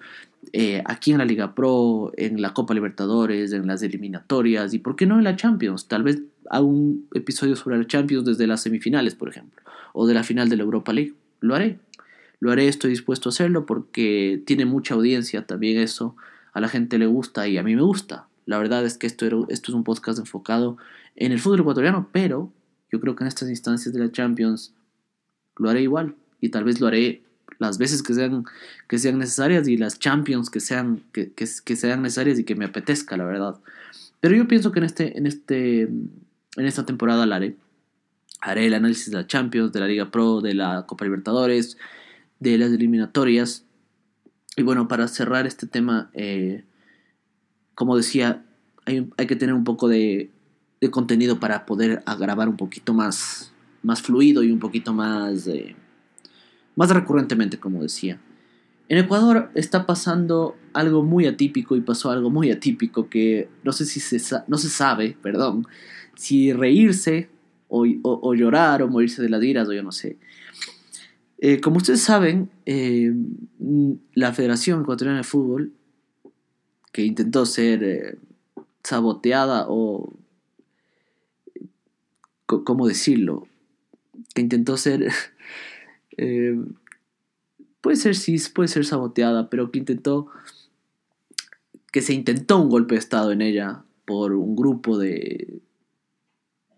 [0.53, 4.95] Eh, aquí en la Liga Pro, en la Copa Libertadores, en las eliminatorias y por
[4.95, 5.89] qué no en la Champions.
[5.89, 9.63] Tal vez haga un episodio sobre la Champions desde las semifinales, por ejemplo,
[9.95, 11.15] o de la final de la Europa League.
[11.41, 11.79] Lo haré.
[12.41, 16.17] Lo haré, estoy dispuesto a hacerlo porque tiene mucha audiencia también eso.
[16.53, 18.27] A la gente le gusta y a mí me gusta.
[18.47, 20.77] La verdad es que esto, esto es un podcast enfocado
[21.17, 22.53] en el fútbol ecuatoriano, pero
[22.91, 24.75] yo creo que en estas instancias de la Champions
[25.57, 27.23] lo haré igual y tal vez lo haré
[27.59, 28.45] las veces que sean,
[28.89, 32.65] que sean necesarias y las Champions que sean, que, que, sean necesarias y que me
[32.65, 33.57] apetezca, la verdad.
[34.21, 35.89] Pero yo pienso que en, este, en, este,
[36.57, 37.57] en esta temporada la haré.
[38.41, 41.77] Haré el análisis de la Champions, de la Liga Pro, de la Copa Libertadores,
[42.39, 43.65] de las eliminatorias.
[44.57, 46.65] Y bueno, para cerrar este tema, eh,
[47.75, 48.45] como decía,
[48.87, 50.31] hay, que tener un poco de,
[50.91, 55.49] contenido para poder grabar un poquito más, más fluido y un poquito más,
[56.75, 58.19] más recurrentemente, como decía.
[58.91, 63.87] En Ecuador está pasando algo muy atípico y pasó algo muy atípico que no sé
[63.87, 65.65] si se, no se sabe, perdón,
[66.17, 67.31] si reírse
[67.69, 70.19] o, llorar o morirse de las iras o yo no sé.
[71.39, 73.15] Eh, como ustedes saben, eh,
[74.15, 75.73] la Federación Ecuatoriana de Fútbol
[76.91, 78.19] que intentó ser eh,
[78.83, 80.13] saboteada o,
[82.47, 83.47] ¿cómo decirlo?
[84.35, 85.13] Que intentó ser,
[86.17, 86.59] eh,
[87.81, 90.29] puede ser sí, puede ser saboteada, pero que intentó,
[91.93, 95.61] que se intentó un golpe de Estado en ella por un grupo de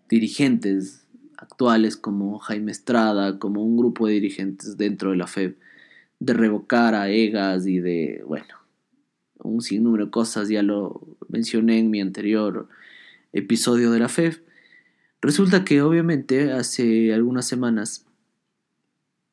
[0.09, 5.57] dirigentes actuales como Jaime Estrada, como un grupo de dirigentes dentro de la FEB,
[6.19, 8.55] de revocar a Egas y de, bueno,
[9.39, 12.69] un sinnúmero de cosas, ya lo mencioné en mi anterior
[13.33, 14.41] episodio de la FEF.
[15.21, 18.05] Resulta que obviamente hace algunas semanas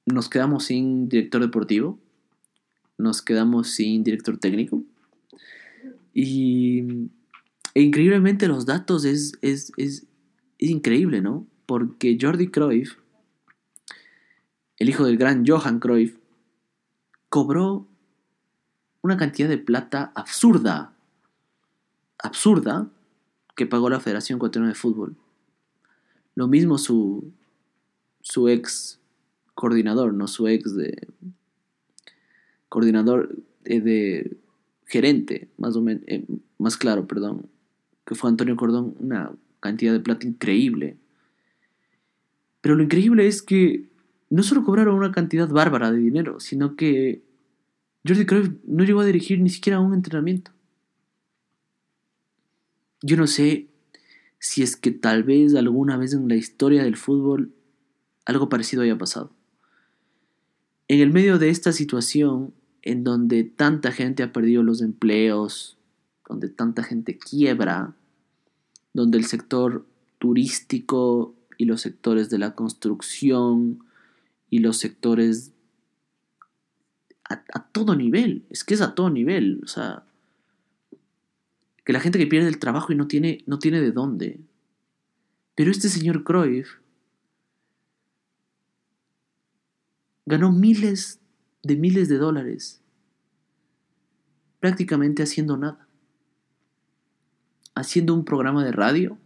[0.07, 1.99] nos quedamos sin director deportivo,
[2.99, 4.83] nos quedamos sin director técnico
[6.13, 7.09] y
[7.75, 10.07] e increíblemente los datos es, es, es,
[10.59, 11.47] es increíble, ¿no?
[11.67, 12.97] Porque Jordi Cruyff,
[14.79, 16.17] el hijo del gran Johan Cruyff,
[17.29, 17.87] cobró
[19.03, 20.95] una cantidad de plata absurda,
[22.19, 22.91] absurda,
[23.57, 25.17] que pagó la Federación Ecuatoriana de Fútbol.
[26.35, 27.33] Lo mismo su,
[28.21, 29.00] su ex
[29.61, 31.07] coordinador, no su ex de
[32.71, 34.39] coordinador de,
[34.87, 36.25] gerente, más o menos, eh,
[36.57, 37.51] más claro, perdón,
[38.07, 40.97] que fue Antonio Cordón, una cantidad de plata increíble.
[42.63, 43.91] Pero lo increíble es que
[44.31, 47.23] no solo cobraron una cantidad bárbara de dinero, sino que
[48.07, 50.53] Jordi Cruyff no llegó a dirigir ni siquiera un entrenamiento.
[53.03, 53.69] Yo no sé
[54.39, 57.53] si es que tal vez alguna vez en la historia del fútbol
[58.25, 59.35] algo parecido haya pasado.
[60.91, 65.79] En el medio de esta situación, en donde tanta gente ha perdido los empleos,
[66.29, 67.95] donde tanta gente quiebra,
[68.93, 69.87] donde el sector
[70.19, 73.85] turístico y los sectores de la construcción
[74.51, 75.53] y los sectores
[77.23, 80.03] a, todo nivel, es que es a todo nivel, o sea,
[81.85, 84.41] que la gente que pierde el trabajo y no tiene, no tiene de dónde.
[85.55, 86.81] Pero este señor Cruyff
[90.27, 91.21] ganó miles
[91.63, 92.81] de miles de dólares
[94.61, 95.89] prácticamente haciendo nada.
[97.75, 99.19] Haciendo un programa de radio,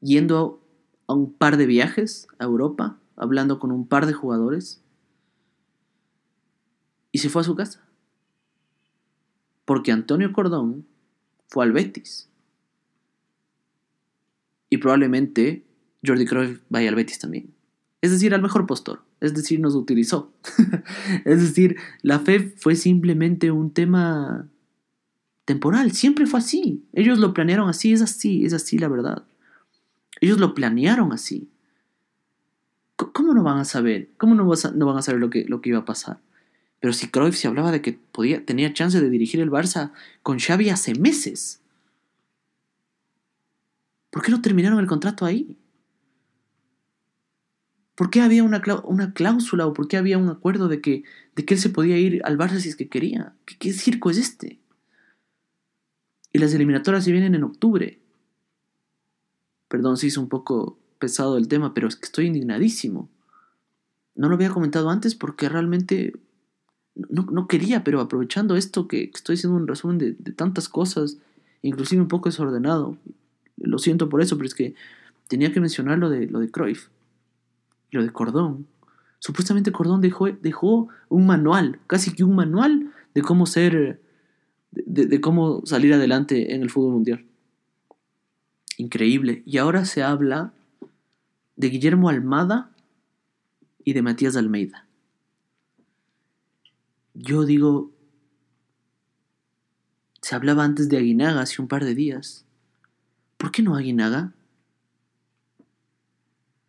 [0.00, 0.62] yendo
[1.06, 4.80] a un par de viajes a Europa, hablando con un par de jugadores
[7.10, 7.86] y se fue a su casa.
[9.64, 10.86] Porque Antonio Cordón
[11.48, 12.28] fue al Betis.
[14.70, 15.64] Y probablemente
[16.04, 17.54] Jordi Cruyff vaya al Betis también.
[18.04, 19.00] Es decir, al mejor postor.
[19.22, 20.30] Es decir, nos utilizó.
[21.24, 24.46] es decir, la fe fue simplemente un tema
[25.46, 25.90] temporal.
[25.92, 26.84] Siempre fue así.
[26.92, 27.94] Ellos lo planearon así.
[27.94, 28.44] Es así.
[28.44, 29.24] Es así la verdad.
[30.20, 31.48] Ellos lo planearon así.
[32.96, 34.10] ¿Cómo no van a saber?
[34.18, 36.20] ¿Cómo no, van a saber lo que, lo que iba a pasar?
[36.80, 40.38] Pero si Cruyff se hablaba de que podía, tenía chance de dirigir el Barça con
[40.38, 41.62] Xavi hace meses.
[44.10, 45.56] ¿Por qué no terminaron el contrato ahí?
[47.94, 51.04] ¿Por qué había una, una cláusula o por qué había un acuerdo de que,
[51.36, 53.34] de que él se podía ir al Barça si es que quería?
[53.44, 54.58] ¿Qué, ¿Qué, circo es este?
[56.32, 58.00] Y las eliminatorias se vienen en octubre.
[59.68, 63.08] Perdón si es un poco pesado el tema, pero es que estoy indignadísimo.
[64.16, 66.14] No lo había comentado antes porque realmente
[66.94, 71.18] no, quería, pero aprovechando esto que, estoy haciendo un resumen de, tantas cosas,
[71.62, 72.96] inclusive un poco desordenado,
[73.56, 74.74] lo siento por eso, pero es que
[75.28, 76.88] tenía que mencionar lo de, lo de Cruyff,
[78.02, 78.66] de Cordón.
[79.18, 84.00] Supuestamente Cordón dejó, dejó un manual, casi que un manual de cómo ser,
[84.70, 87.24] de cómo salir adelante en el fútbol mundial.
[88.76, 89.42] Increíble.
[89.46, 90.52] Y ahora se habla
[91.56, 92.70] de Guillermo Almada
[93.84, 94.84] y de Matías Almeida
[97.14, 97.92] yo digo,
[100.20, 102.44] se hablaba antes de Aguinaga hace un par de días.
[103.36, 104.32] ¿Por qué no Aguinaga?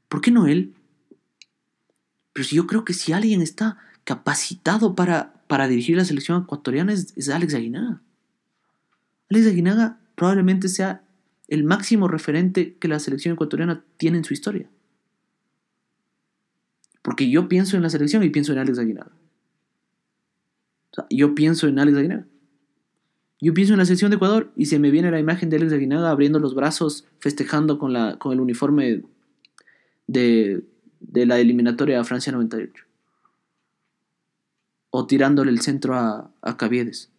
[0.08, 0.76] ¿Por qué no él?
[2.36, 6.94] Pero si yo creo que si alguien está capacitado para, para dirigir la selección ecuatoriana
[6.94, 8.04] es, es Alex Aguinaga.
[9.32, 11.04] Alex Aguinaga probablemente sea
[11.48, 14.70] el máximo referente que la selección ecuatoriana tiene en su historia.
[17.02, 19.12] Porque yo pienso en la selección y pienso en Alex Aguinaga
[21.10, 22.26] yo pienso en Alex Aguinaga.
[23.42, 25.74] Yo pienso en la selección de Ecuador y se me viene la imagen de Alex
[25.74, 29.04] Aguinaga abriendo los brazos, festejando con, la, con el uniforme
[30.08, 30.64] de,
[31.14, 32.84] la eliminatoria a Francia 98.
[34.90, 37.12] O tirándole el centro a, a Caviedes,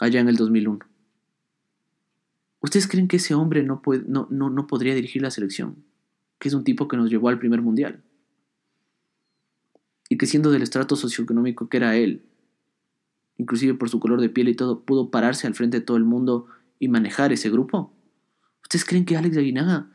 [0.00, 0.78] allá en el 2001.
[2.60, 5.84] ¿Ustedes creen que ese hombre no, no, no, no podría dirigir la selección?
[6.38, 8.02] Que es un tipo que nos llevó al primer mundial.
[10.08, 12.24] Y que siendo del estrato socioeconómico que era él,
[13.36, 16.04] inclusive por su color de piel y todo, pudo pararse al frente de todo el
[16.04, 16.46] mundo
[16.78, 17.92] y manejar ese grupo?
[18.62, 19.90] ¿Ustedes creen que Alex Aguinaga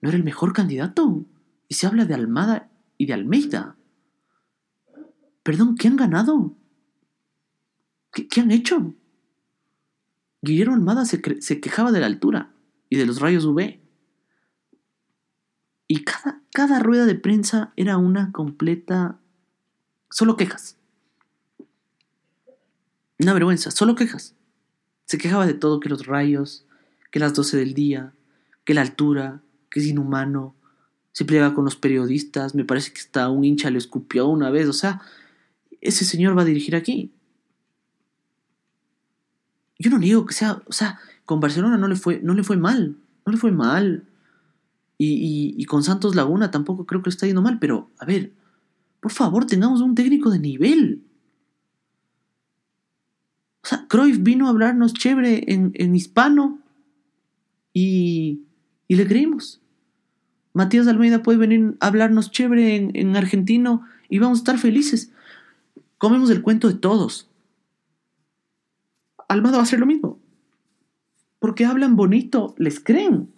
[0.00, 1.24] no era el mejor candidato?
[1.68, 3.76] Y se habla de Almada y de Almeida.
[5.42, 6.56] Perdón, ¿qué han ganado?
[8.12, 8.94] ¿Qué, han hecho?
[10.40, 12.54] Guillermo Almada se, quejaba de la altura
[12.88, 13.80] y de los rayos UV.
[15.86, 19.18] Y cada, cada rueda de prensa era una completa...
[20.10, 20.78] Solo quejas.
[23.18, 24.34] Una vergüenza, solo quejas.
[25.06, 26.66] Se quejaba de todo, que los rayos,
[27.10, 28.12] que las 12 del día,
[28.64, 30.54] que la altura, que es inhumano.
[31.14, 34.68] Se peleaba con los periodistas, me parece que hasta un hincha le escupió una vez,
[34.68, 35.00] o sea,
[35.80, 37.10] ese señor va a dirigir aquí.
[39.78, 42.58] Yo no digo que sea, o sea, con Barcelona no le fue, no le fue
[42.58, 44.06] mal, no le fue mal.
[44.98, 48.32] Y, y con Santos Laguna tampoco creo que le está yendo mal, pero a ver,
[49.00, 51.04] por favor, tengamos un técnico de nivel.
[53.64, 56.60] O sea, Cruyff vino a hablarnos chévere en, hispano
[57.72, 58.42] y,
[58.88, 59.62] le creímos.
[60.54, 65.12] Matías Almeida puede venir a hablarnos chévere en, en argentino y vamos a estar felices.
[65.98, 67.28] Comemos el cuento de todos.
[69.28, 70.20] Almada va a hacer lo mismo.
[71.40, 73.28] Porque hablan bonito, les creen.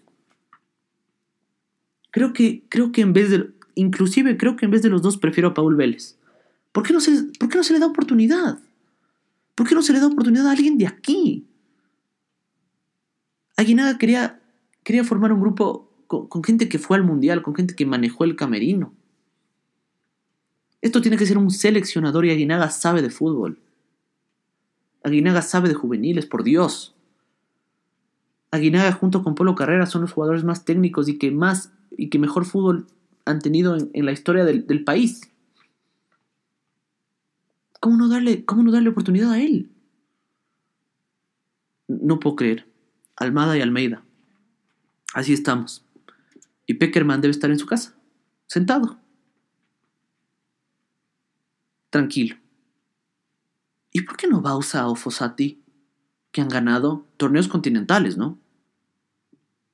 [2.10, 5.16] Creo que, creo que en vez de, inclusive creo que en vez de los dos
[5.16, 6.16] prefiero a Paul Vélez.
[6.72, 8.58] ¿Por qué no se, por qué no se le da oportunidad?
[9.54, 11.46] ¿Por qué no se le da oportunidad a alguien de aquí?
[13.56, 14.40] Aguinaga quería,
[14.82, 18.36] quería formar un grupo con, gente que fue al mundial, con gente que manejó el
[18.36, 18.92] camerino.
[20.80, 23.58] Esto tiene que ser un seleccionador y Aguinaga sabe de fútbol.
[25.02, 26.94] Aguinaga sabe de juveniles, por Dios.
[28.50, 32.18] Aguinaga junto con Polo Carrera son los jugadores más técnicos y que más y que
[32.18, 32.86] mejor fútbol
[33.24, 35.32] han tenido en, en la historia del, del, país.
[37.80, 39.70] ¿Cómo no, darle, ¿Cómo no darle oportunidad a él?
[41.88, 42.66] No puedo creer.
[43.16, 44.04] Almada y Almeida.
[45.14, 45.85] Así estamos.
[46.66, 47.96] Y Peckerman debe estar en su casa,
[48.46, 48.98] sentado.
[51.90, 52.36] Tranquilo.
[53.92, 55.62] ¿Y por qué no Bausa o Fossati,
[56.32, 58.38] que han ganado torneos continentales, ¿no?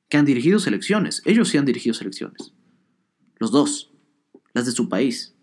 [0.08, 1.22] Que han dirigido selecciones.
[1.24, 2.52] Ellos sí han dirigido selecciones.
[3.38, 3.90] Los dos.
[4.52, 5.34] Las de su país.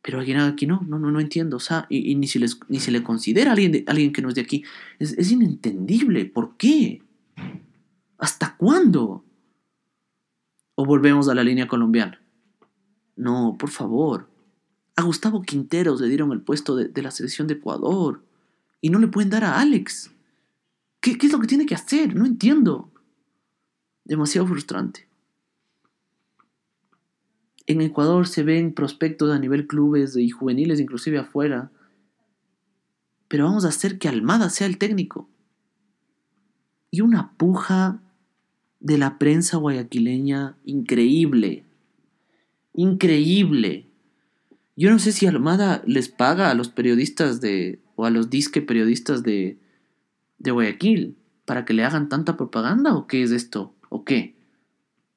[0.00, 1.58] Pero alguien aquí no, no, no, no entiendo.
[1.58, 4.30] O sea, y, ni, se les, ni se le considera a alguien, alguien que no
[4.30, 4.64] es de aquí.
[4.98, 6.24] Es, es inentendible.
[6.24, 7.02] ¿Por qué?
[8.16, 9.24] ¿Hasta cuándo?
[10.74, 12.20] ¿O volvemos a la línea colombiana?
[13.16, 14.28] No, por favor.
[14.96, 18.22] A Gustavo Quinteros le dieron el puesto de, de, la selección de Ecuador
[18.80, 20.10] y no le pueden dar a Alex.
[21.00, 22.14] ¿Qué, ¿Qué, es lo que tiene que hacer?
[22.14, 22.90] No entiendo.
[24.04, 25.08] Demasiado frustrante.
[27.66, 31.70] En Ecuador se ven prospectos a nivel clubes y juveniles, inclusive afuera.
[33.28, 35.28] Pero vamos a hacer que Almada sea el técnico.
[36.90, 38.00] Y una puja
[38.82, 41.64] de la prensa guayaquileña increíble.
[42.74, 43.86] Increíble.
[44.76, 48.60] Yo no sé si Almada les paga a los periodistas de, o a los disque
[48.60, 49.58] periodistas de,
[50.38, 54.34] de Guayaquil para que le hagan tanta propaganda o qué es esto o qué.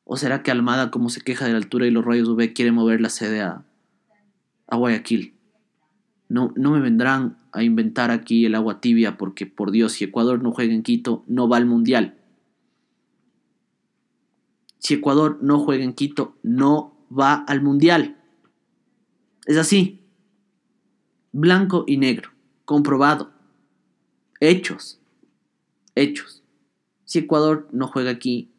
[0.03, 2.71] ¿O será que Almada, como se queja de la altura y los rayos UV, quiere
[2.71, 3.65] mover la sede a,
[4.67, 5.33] a Guayaquil?
[6.29, 10.43] No, no me vendrán a inventar aquí el agua tibia porque, por Dios, si Ecuador
[10.43, 12.17] no juega en Quito, no va al Mundial.
[14.79, 18.17] Si Ecuador no juega en Quito, no va al Mundial.
[19.45, 20.01] Es así.
[21.31, 22.31] Blanco y negro.
[22.65, 23.31] Comprobado.
[24.39, 24.99] Hechos.
[25.95, 26.43] Hechos.
[27.05, 28.51] Si Ecuador no juega aquí,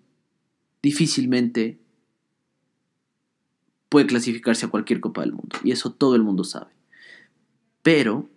[0.83, 1.79] difícilmente
[3.89, 5.57] puede clasificarse a cualquier Copa del Mundo.
[5.65, 6.71] Y eso todo el mundo sabe.
[7.83, 8.29] Pero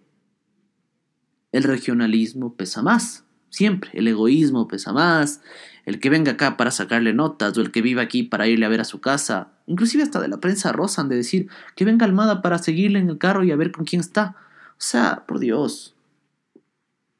[1.51, 3.25] el regionalismo pesa más.
[3.49, 3.91] Siempre.
[3.93, 5.41] El egoísmo pesa más.
[5.85, 8.69] El que venga acá para sacarle notas o el que viva aquí para irle a
[8.69, 9.51] ver a su casa.
[9.65, 13.17] Inclusive hasta de la prensa rozan de decir que venga Almada para seguirle en el
[13.17, 14.35] carro y a ver con quién está.
[14.71, 15.95] O sea, por Dios.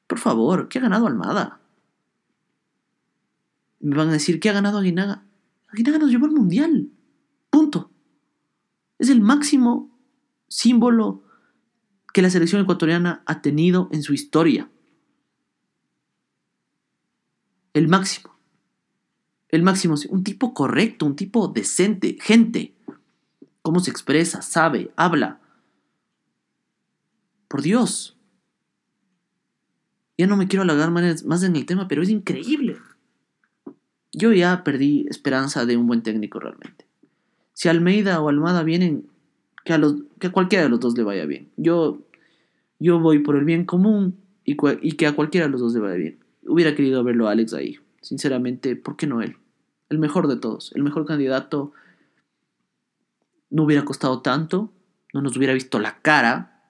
[0.08, 1.60] Por favor, ¿qué ha ganado Almada?
[3.80, 5.24] Me van a decir, ¿qué ha ganado Aguinaga?
[5.68, 6.90] Aguinaga nos llevó al Mundial.
[7.50, 7.92] Punto.
[8.98, 9.90] Es el máximo
[10.48, 11.24] símbolo
[12.14, 14.70] que la selección ecuatoriana ha tenido en su historia.
[17.74, 18.39] El máximo.
[19.50, 19.96] El máximo.
[20.10, 22.74] Un tipo correcto, un tipo decente, gente.
[23.62, 25.40] Cómo se expresa, sabe, habla.
[27.48, 28.18] Por Dios.
[30.18, 32.78] Ya no me quiero alargar más en el tema, pero es increíble.
[34.12, 36.86] Yo ya perdí esperanza de un buen técnico realmente.
[37.54, 39.06] Si Almeida o Almada vienen,
[39.64, 41.50] que a, los, que cualquiera de los dos le vaya bien.
[41.58, 42.02] Yo,
[42.80, 45.80] yo voy por el bien común y, y que a cualquiera de los dos le
[45.80, 46.20] vaya bien.
[46.46, 47.78] Hubiera querido verlo a Alex ahí.
[48.02, 49.36] Sinceramente, ¿por qué no él?
[49.90, 51.72] El mejor de todos, el mejor candidato.
[53.50, 54.72] No hubiera costado tanto,
[55.14, 56.62] no nos hubiera visto la cara,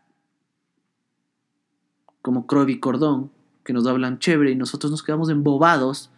[2.22, 3.32] como Crowley y Cordón,
[3.64, 6.10] que nos hablan chévere y nosotros nos quedamos embobados.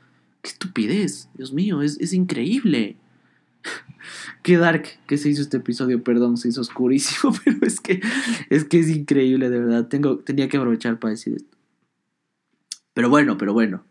[0.41, 1.29] ¡Qué estupidez!
[1.33, 2.97] Dios mío, es, es increíble.
[4.43, 8.01] Qué dark que se hizo este episodio, perdón, se hizo oscurísimo, pero es que
[8.49, 9.87] es, que es increíble, de verdad.
[9.87, 11.57] Tengo, tenía que aprovechar para decir esto.
[12.93, 13.83] Pero bueno, pero bueno.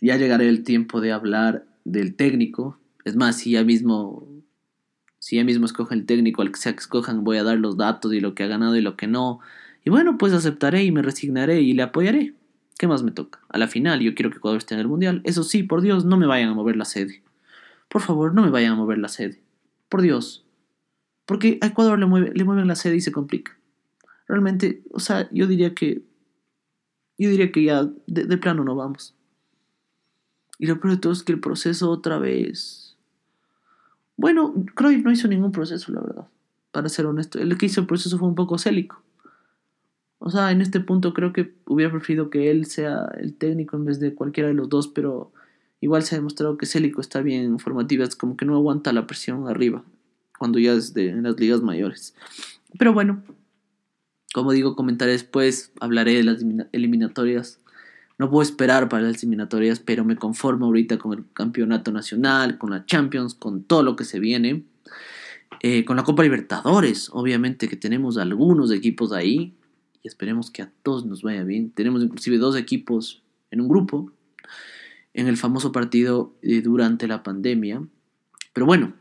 [0.00, 2.78] Ya llegará el tiempo de hablar del técnico.
[3.04, 4.28] Es más, si ya mismo,
[5.18, 8.12] si ya mismo escogen el técnico, al que que escojan, voy a dar los datos
[8.12, 9.40] y lo que ha ganado y lo que no.
[9.84, 12.34] Y bueno, pues aceptaré y me resignaré y le apoyaré.
[12.78, 13.40] ¿Qué más me toca?
[13.48, 15.20] A la final, yo quiero que Ecuador esté en el Mundial.
[15.24, 17.22] Eso sí, por Dios, no me vayan a mover la sede.
[17.88, 19.42] Por favor, no me vayan a mover la sede.
[19.88, 20.44] Por Dios.
[21.26, 23.58] Porque a Ecuador le, mueve, le mueven la sede y se complica.
[24.28, 26.02] Realmente, o sea, yo diría que.
[27.16, 29.17] Yo diría que ya de plano no vamos.
[30.58, 32.96] Y lo peor de todo es que el proceso otra vez.
[34.16, 36.28] Bueno, Cruyff no hizo ningún proceso, la verdad.
[36.72, 37.38] Para ser honesto.
[37.38, 39.02] El que hizo el proceso fue un poco célico.
[40.18, 43.84] O sea, en este punto creo que hubiera preferido que él sea el técnico en
[43.84, 45.32] vez de cualquiera de los dos, pero
[45.80, 49.06] igual se ha demostrado que Célico está bien en formativas, como que no aguanta la
[49.06, 49.84] presión arriba,
[50.36, 52.14] cuando ya es en las ligas mayores.
[52.78, 53.22] Pero bueno,
[54.34, 57.60] como digo, comentaré después, hablaré de las eliminatorias.
[58.18, 62.70] No puedo esperar para las eliminatorias, pero me conformo ahorita con el campeonato nacional, con
[62.70, 64.64] la Champions, con todo lo que se viene.
[65.60, 69.54] Eh, con la Copa Libertadores, obviamente que tenemos algunos equipos ahí
[70.02, 71.70] y esperemos que a todos nos vaya bien.
[71.70, 74.12] Tenemos inclusive dos equipos en un grupo
[75.14, 77.82] en el famoso partido eh, durante la pandemia.
[78.52, 78.94] Pero bueno,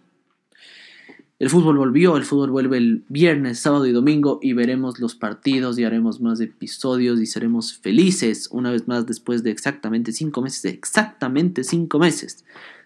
[1.39, 5.77] el fútbol volvió, el fútbol vuelve el viernes, sábado y domingo y veremos los partidos
[5.77, 10.65] y haremos más episodios y seremos felices una vez más después de exactamente cinco meses,
[10.65, 12.43] exactamente cinco meses,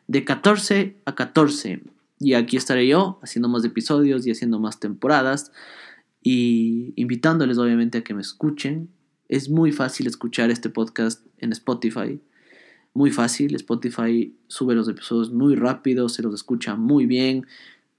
[0.08, 1.82] de 14 a 14.
[2.20, 5.54] Y aquí estaré yo haciendo más episodios y haciendo más temporadas
[6.22, 8.89] y invitándoles obviamente a que me escuchen.
[9.30, 12.20] Es muy fácil escuchar este podcast en Spotify.
[12.93, 17.47] Muy fácil, Spotify sube los episodios muy rápido, se los escucha muy bien.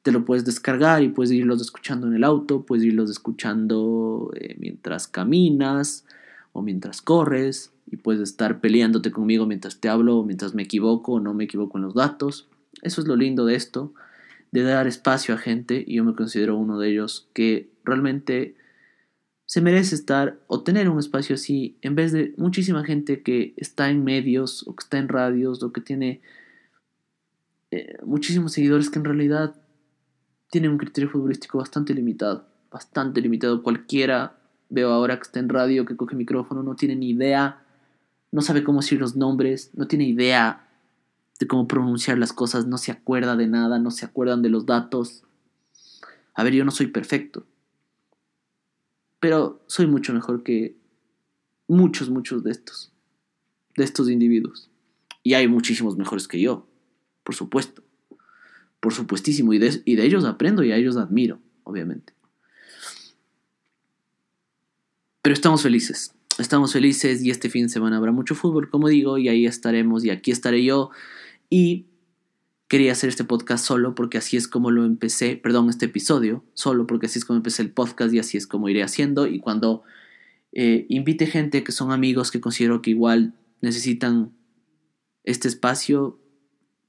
[0.02, 4.56] Te lo puedes descargar y puedes irlos escuchando en el auto, puedes irlos escuchando eh,
[4.58, 6.04] mientras caminas
[6.52, 11.12] o mientras corres y puedes estar peleándote conmigo mientras te hablo o mientras me equivoco
[11.12, 12.48] o no me equivoco en los datos.
[12.82, 13.92] Eso es lo lindo de esto
[14.52, 18.54] de dar espacio a gente, y yo me considero uno de ellos, que realmente
[19.46, 23.90] se merece estar o tener un espacio así, en vez de muchísima gente que está
[23.90, 26.20] en medios o que está en radios o que tiene
[27.70, 29.56] eh, muchísimos seguidores que en realidad
[30.52, 33.62] tienen un criterio futbolístico bastante limitado, bastante limitado.
[33.62, 34.36] Cualquiera
[34.68, 37.64] veo ahora que está en radio, que coge micrófono, no tiene ni idea,
[38.30, 40.68] no sabe cómo decir los nombres, no tiene idea
[41.40, 44.66] de cómo pronunciar las cosas, no se acuerda de nada, no se acuerdan de los
[44.66, 45.24] datos.
[46.34, 47.46] A ver, yo no soy perfecto,
[49.20, 50.76] pero soy mucho mejor que
[51.66, 52.92] muchos, muchos de estos,
[53.74, 54.68] de estos individuos.
[55.22, 56.66] Y hay muchísimos mejores que yo,
[57.24, 57.82] por supuesto,
[58.82, 62.14] por supuestísimo, y de, y de ellos aprendo y a ellos admiro, obviamente.
[65.22, 69.18] Pero estamos felices, estamos felices y este fin de semana habrá mucho fútbol, como digo,
[69.18, 70.90] y ahí estaremos y aquí estaré yo
[71.48, 71.86] y
[72.66, 76.88] quería hacer este podcast solo porque así es como lo empecé, perdón, este episodio, solo
[76.88, 79.28] porque así es como empecé el podcast y así es como iré haciendo.
[79.28, 79.84] Y cuando
[80.50, 84.32] eh, invite gente que son amigos que considero que igual necesitan
[85.22, 86.18] este espacio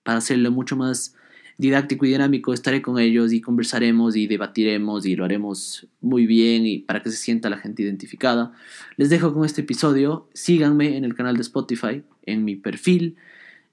[0.01, 1.15] para hacerlo mucho más
[1.57, 6.65] didáctico y dinámico, estaré con ellos y conversaremos y debatiremos y lo haremos muy bien
[6.65, 8.53] y para que se sienta la gente identificada.
[8.97, 13.15] Les dejo con este episodio, síganme en el canal de Spotify, en mi perfil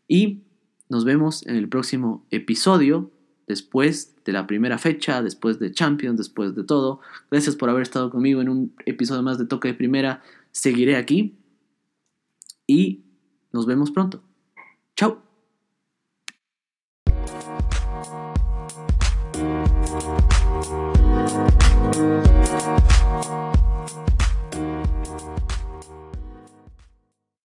[0.09, 0.41] y
[0.89, 3.11] nos vemos en el próximo episodio,
[3.47, 7.01] después de la primera fecha, después de Champions, después de todo.
[7.31, 10.23] Gracias por haber estado conmigo en un episodio más de Toque de Primera.
[10.53, 11.37] Seguiré aquí
[12.67, 13.03] y
[13.53, 14.30] nos vemos pronto.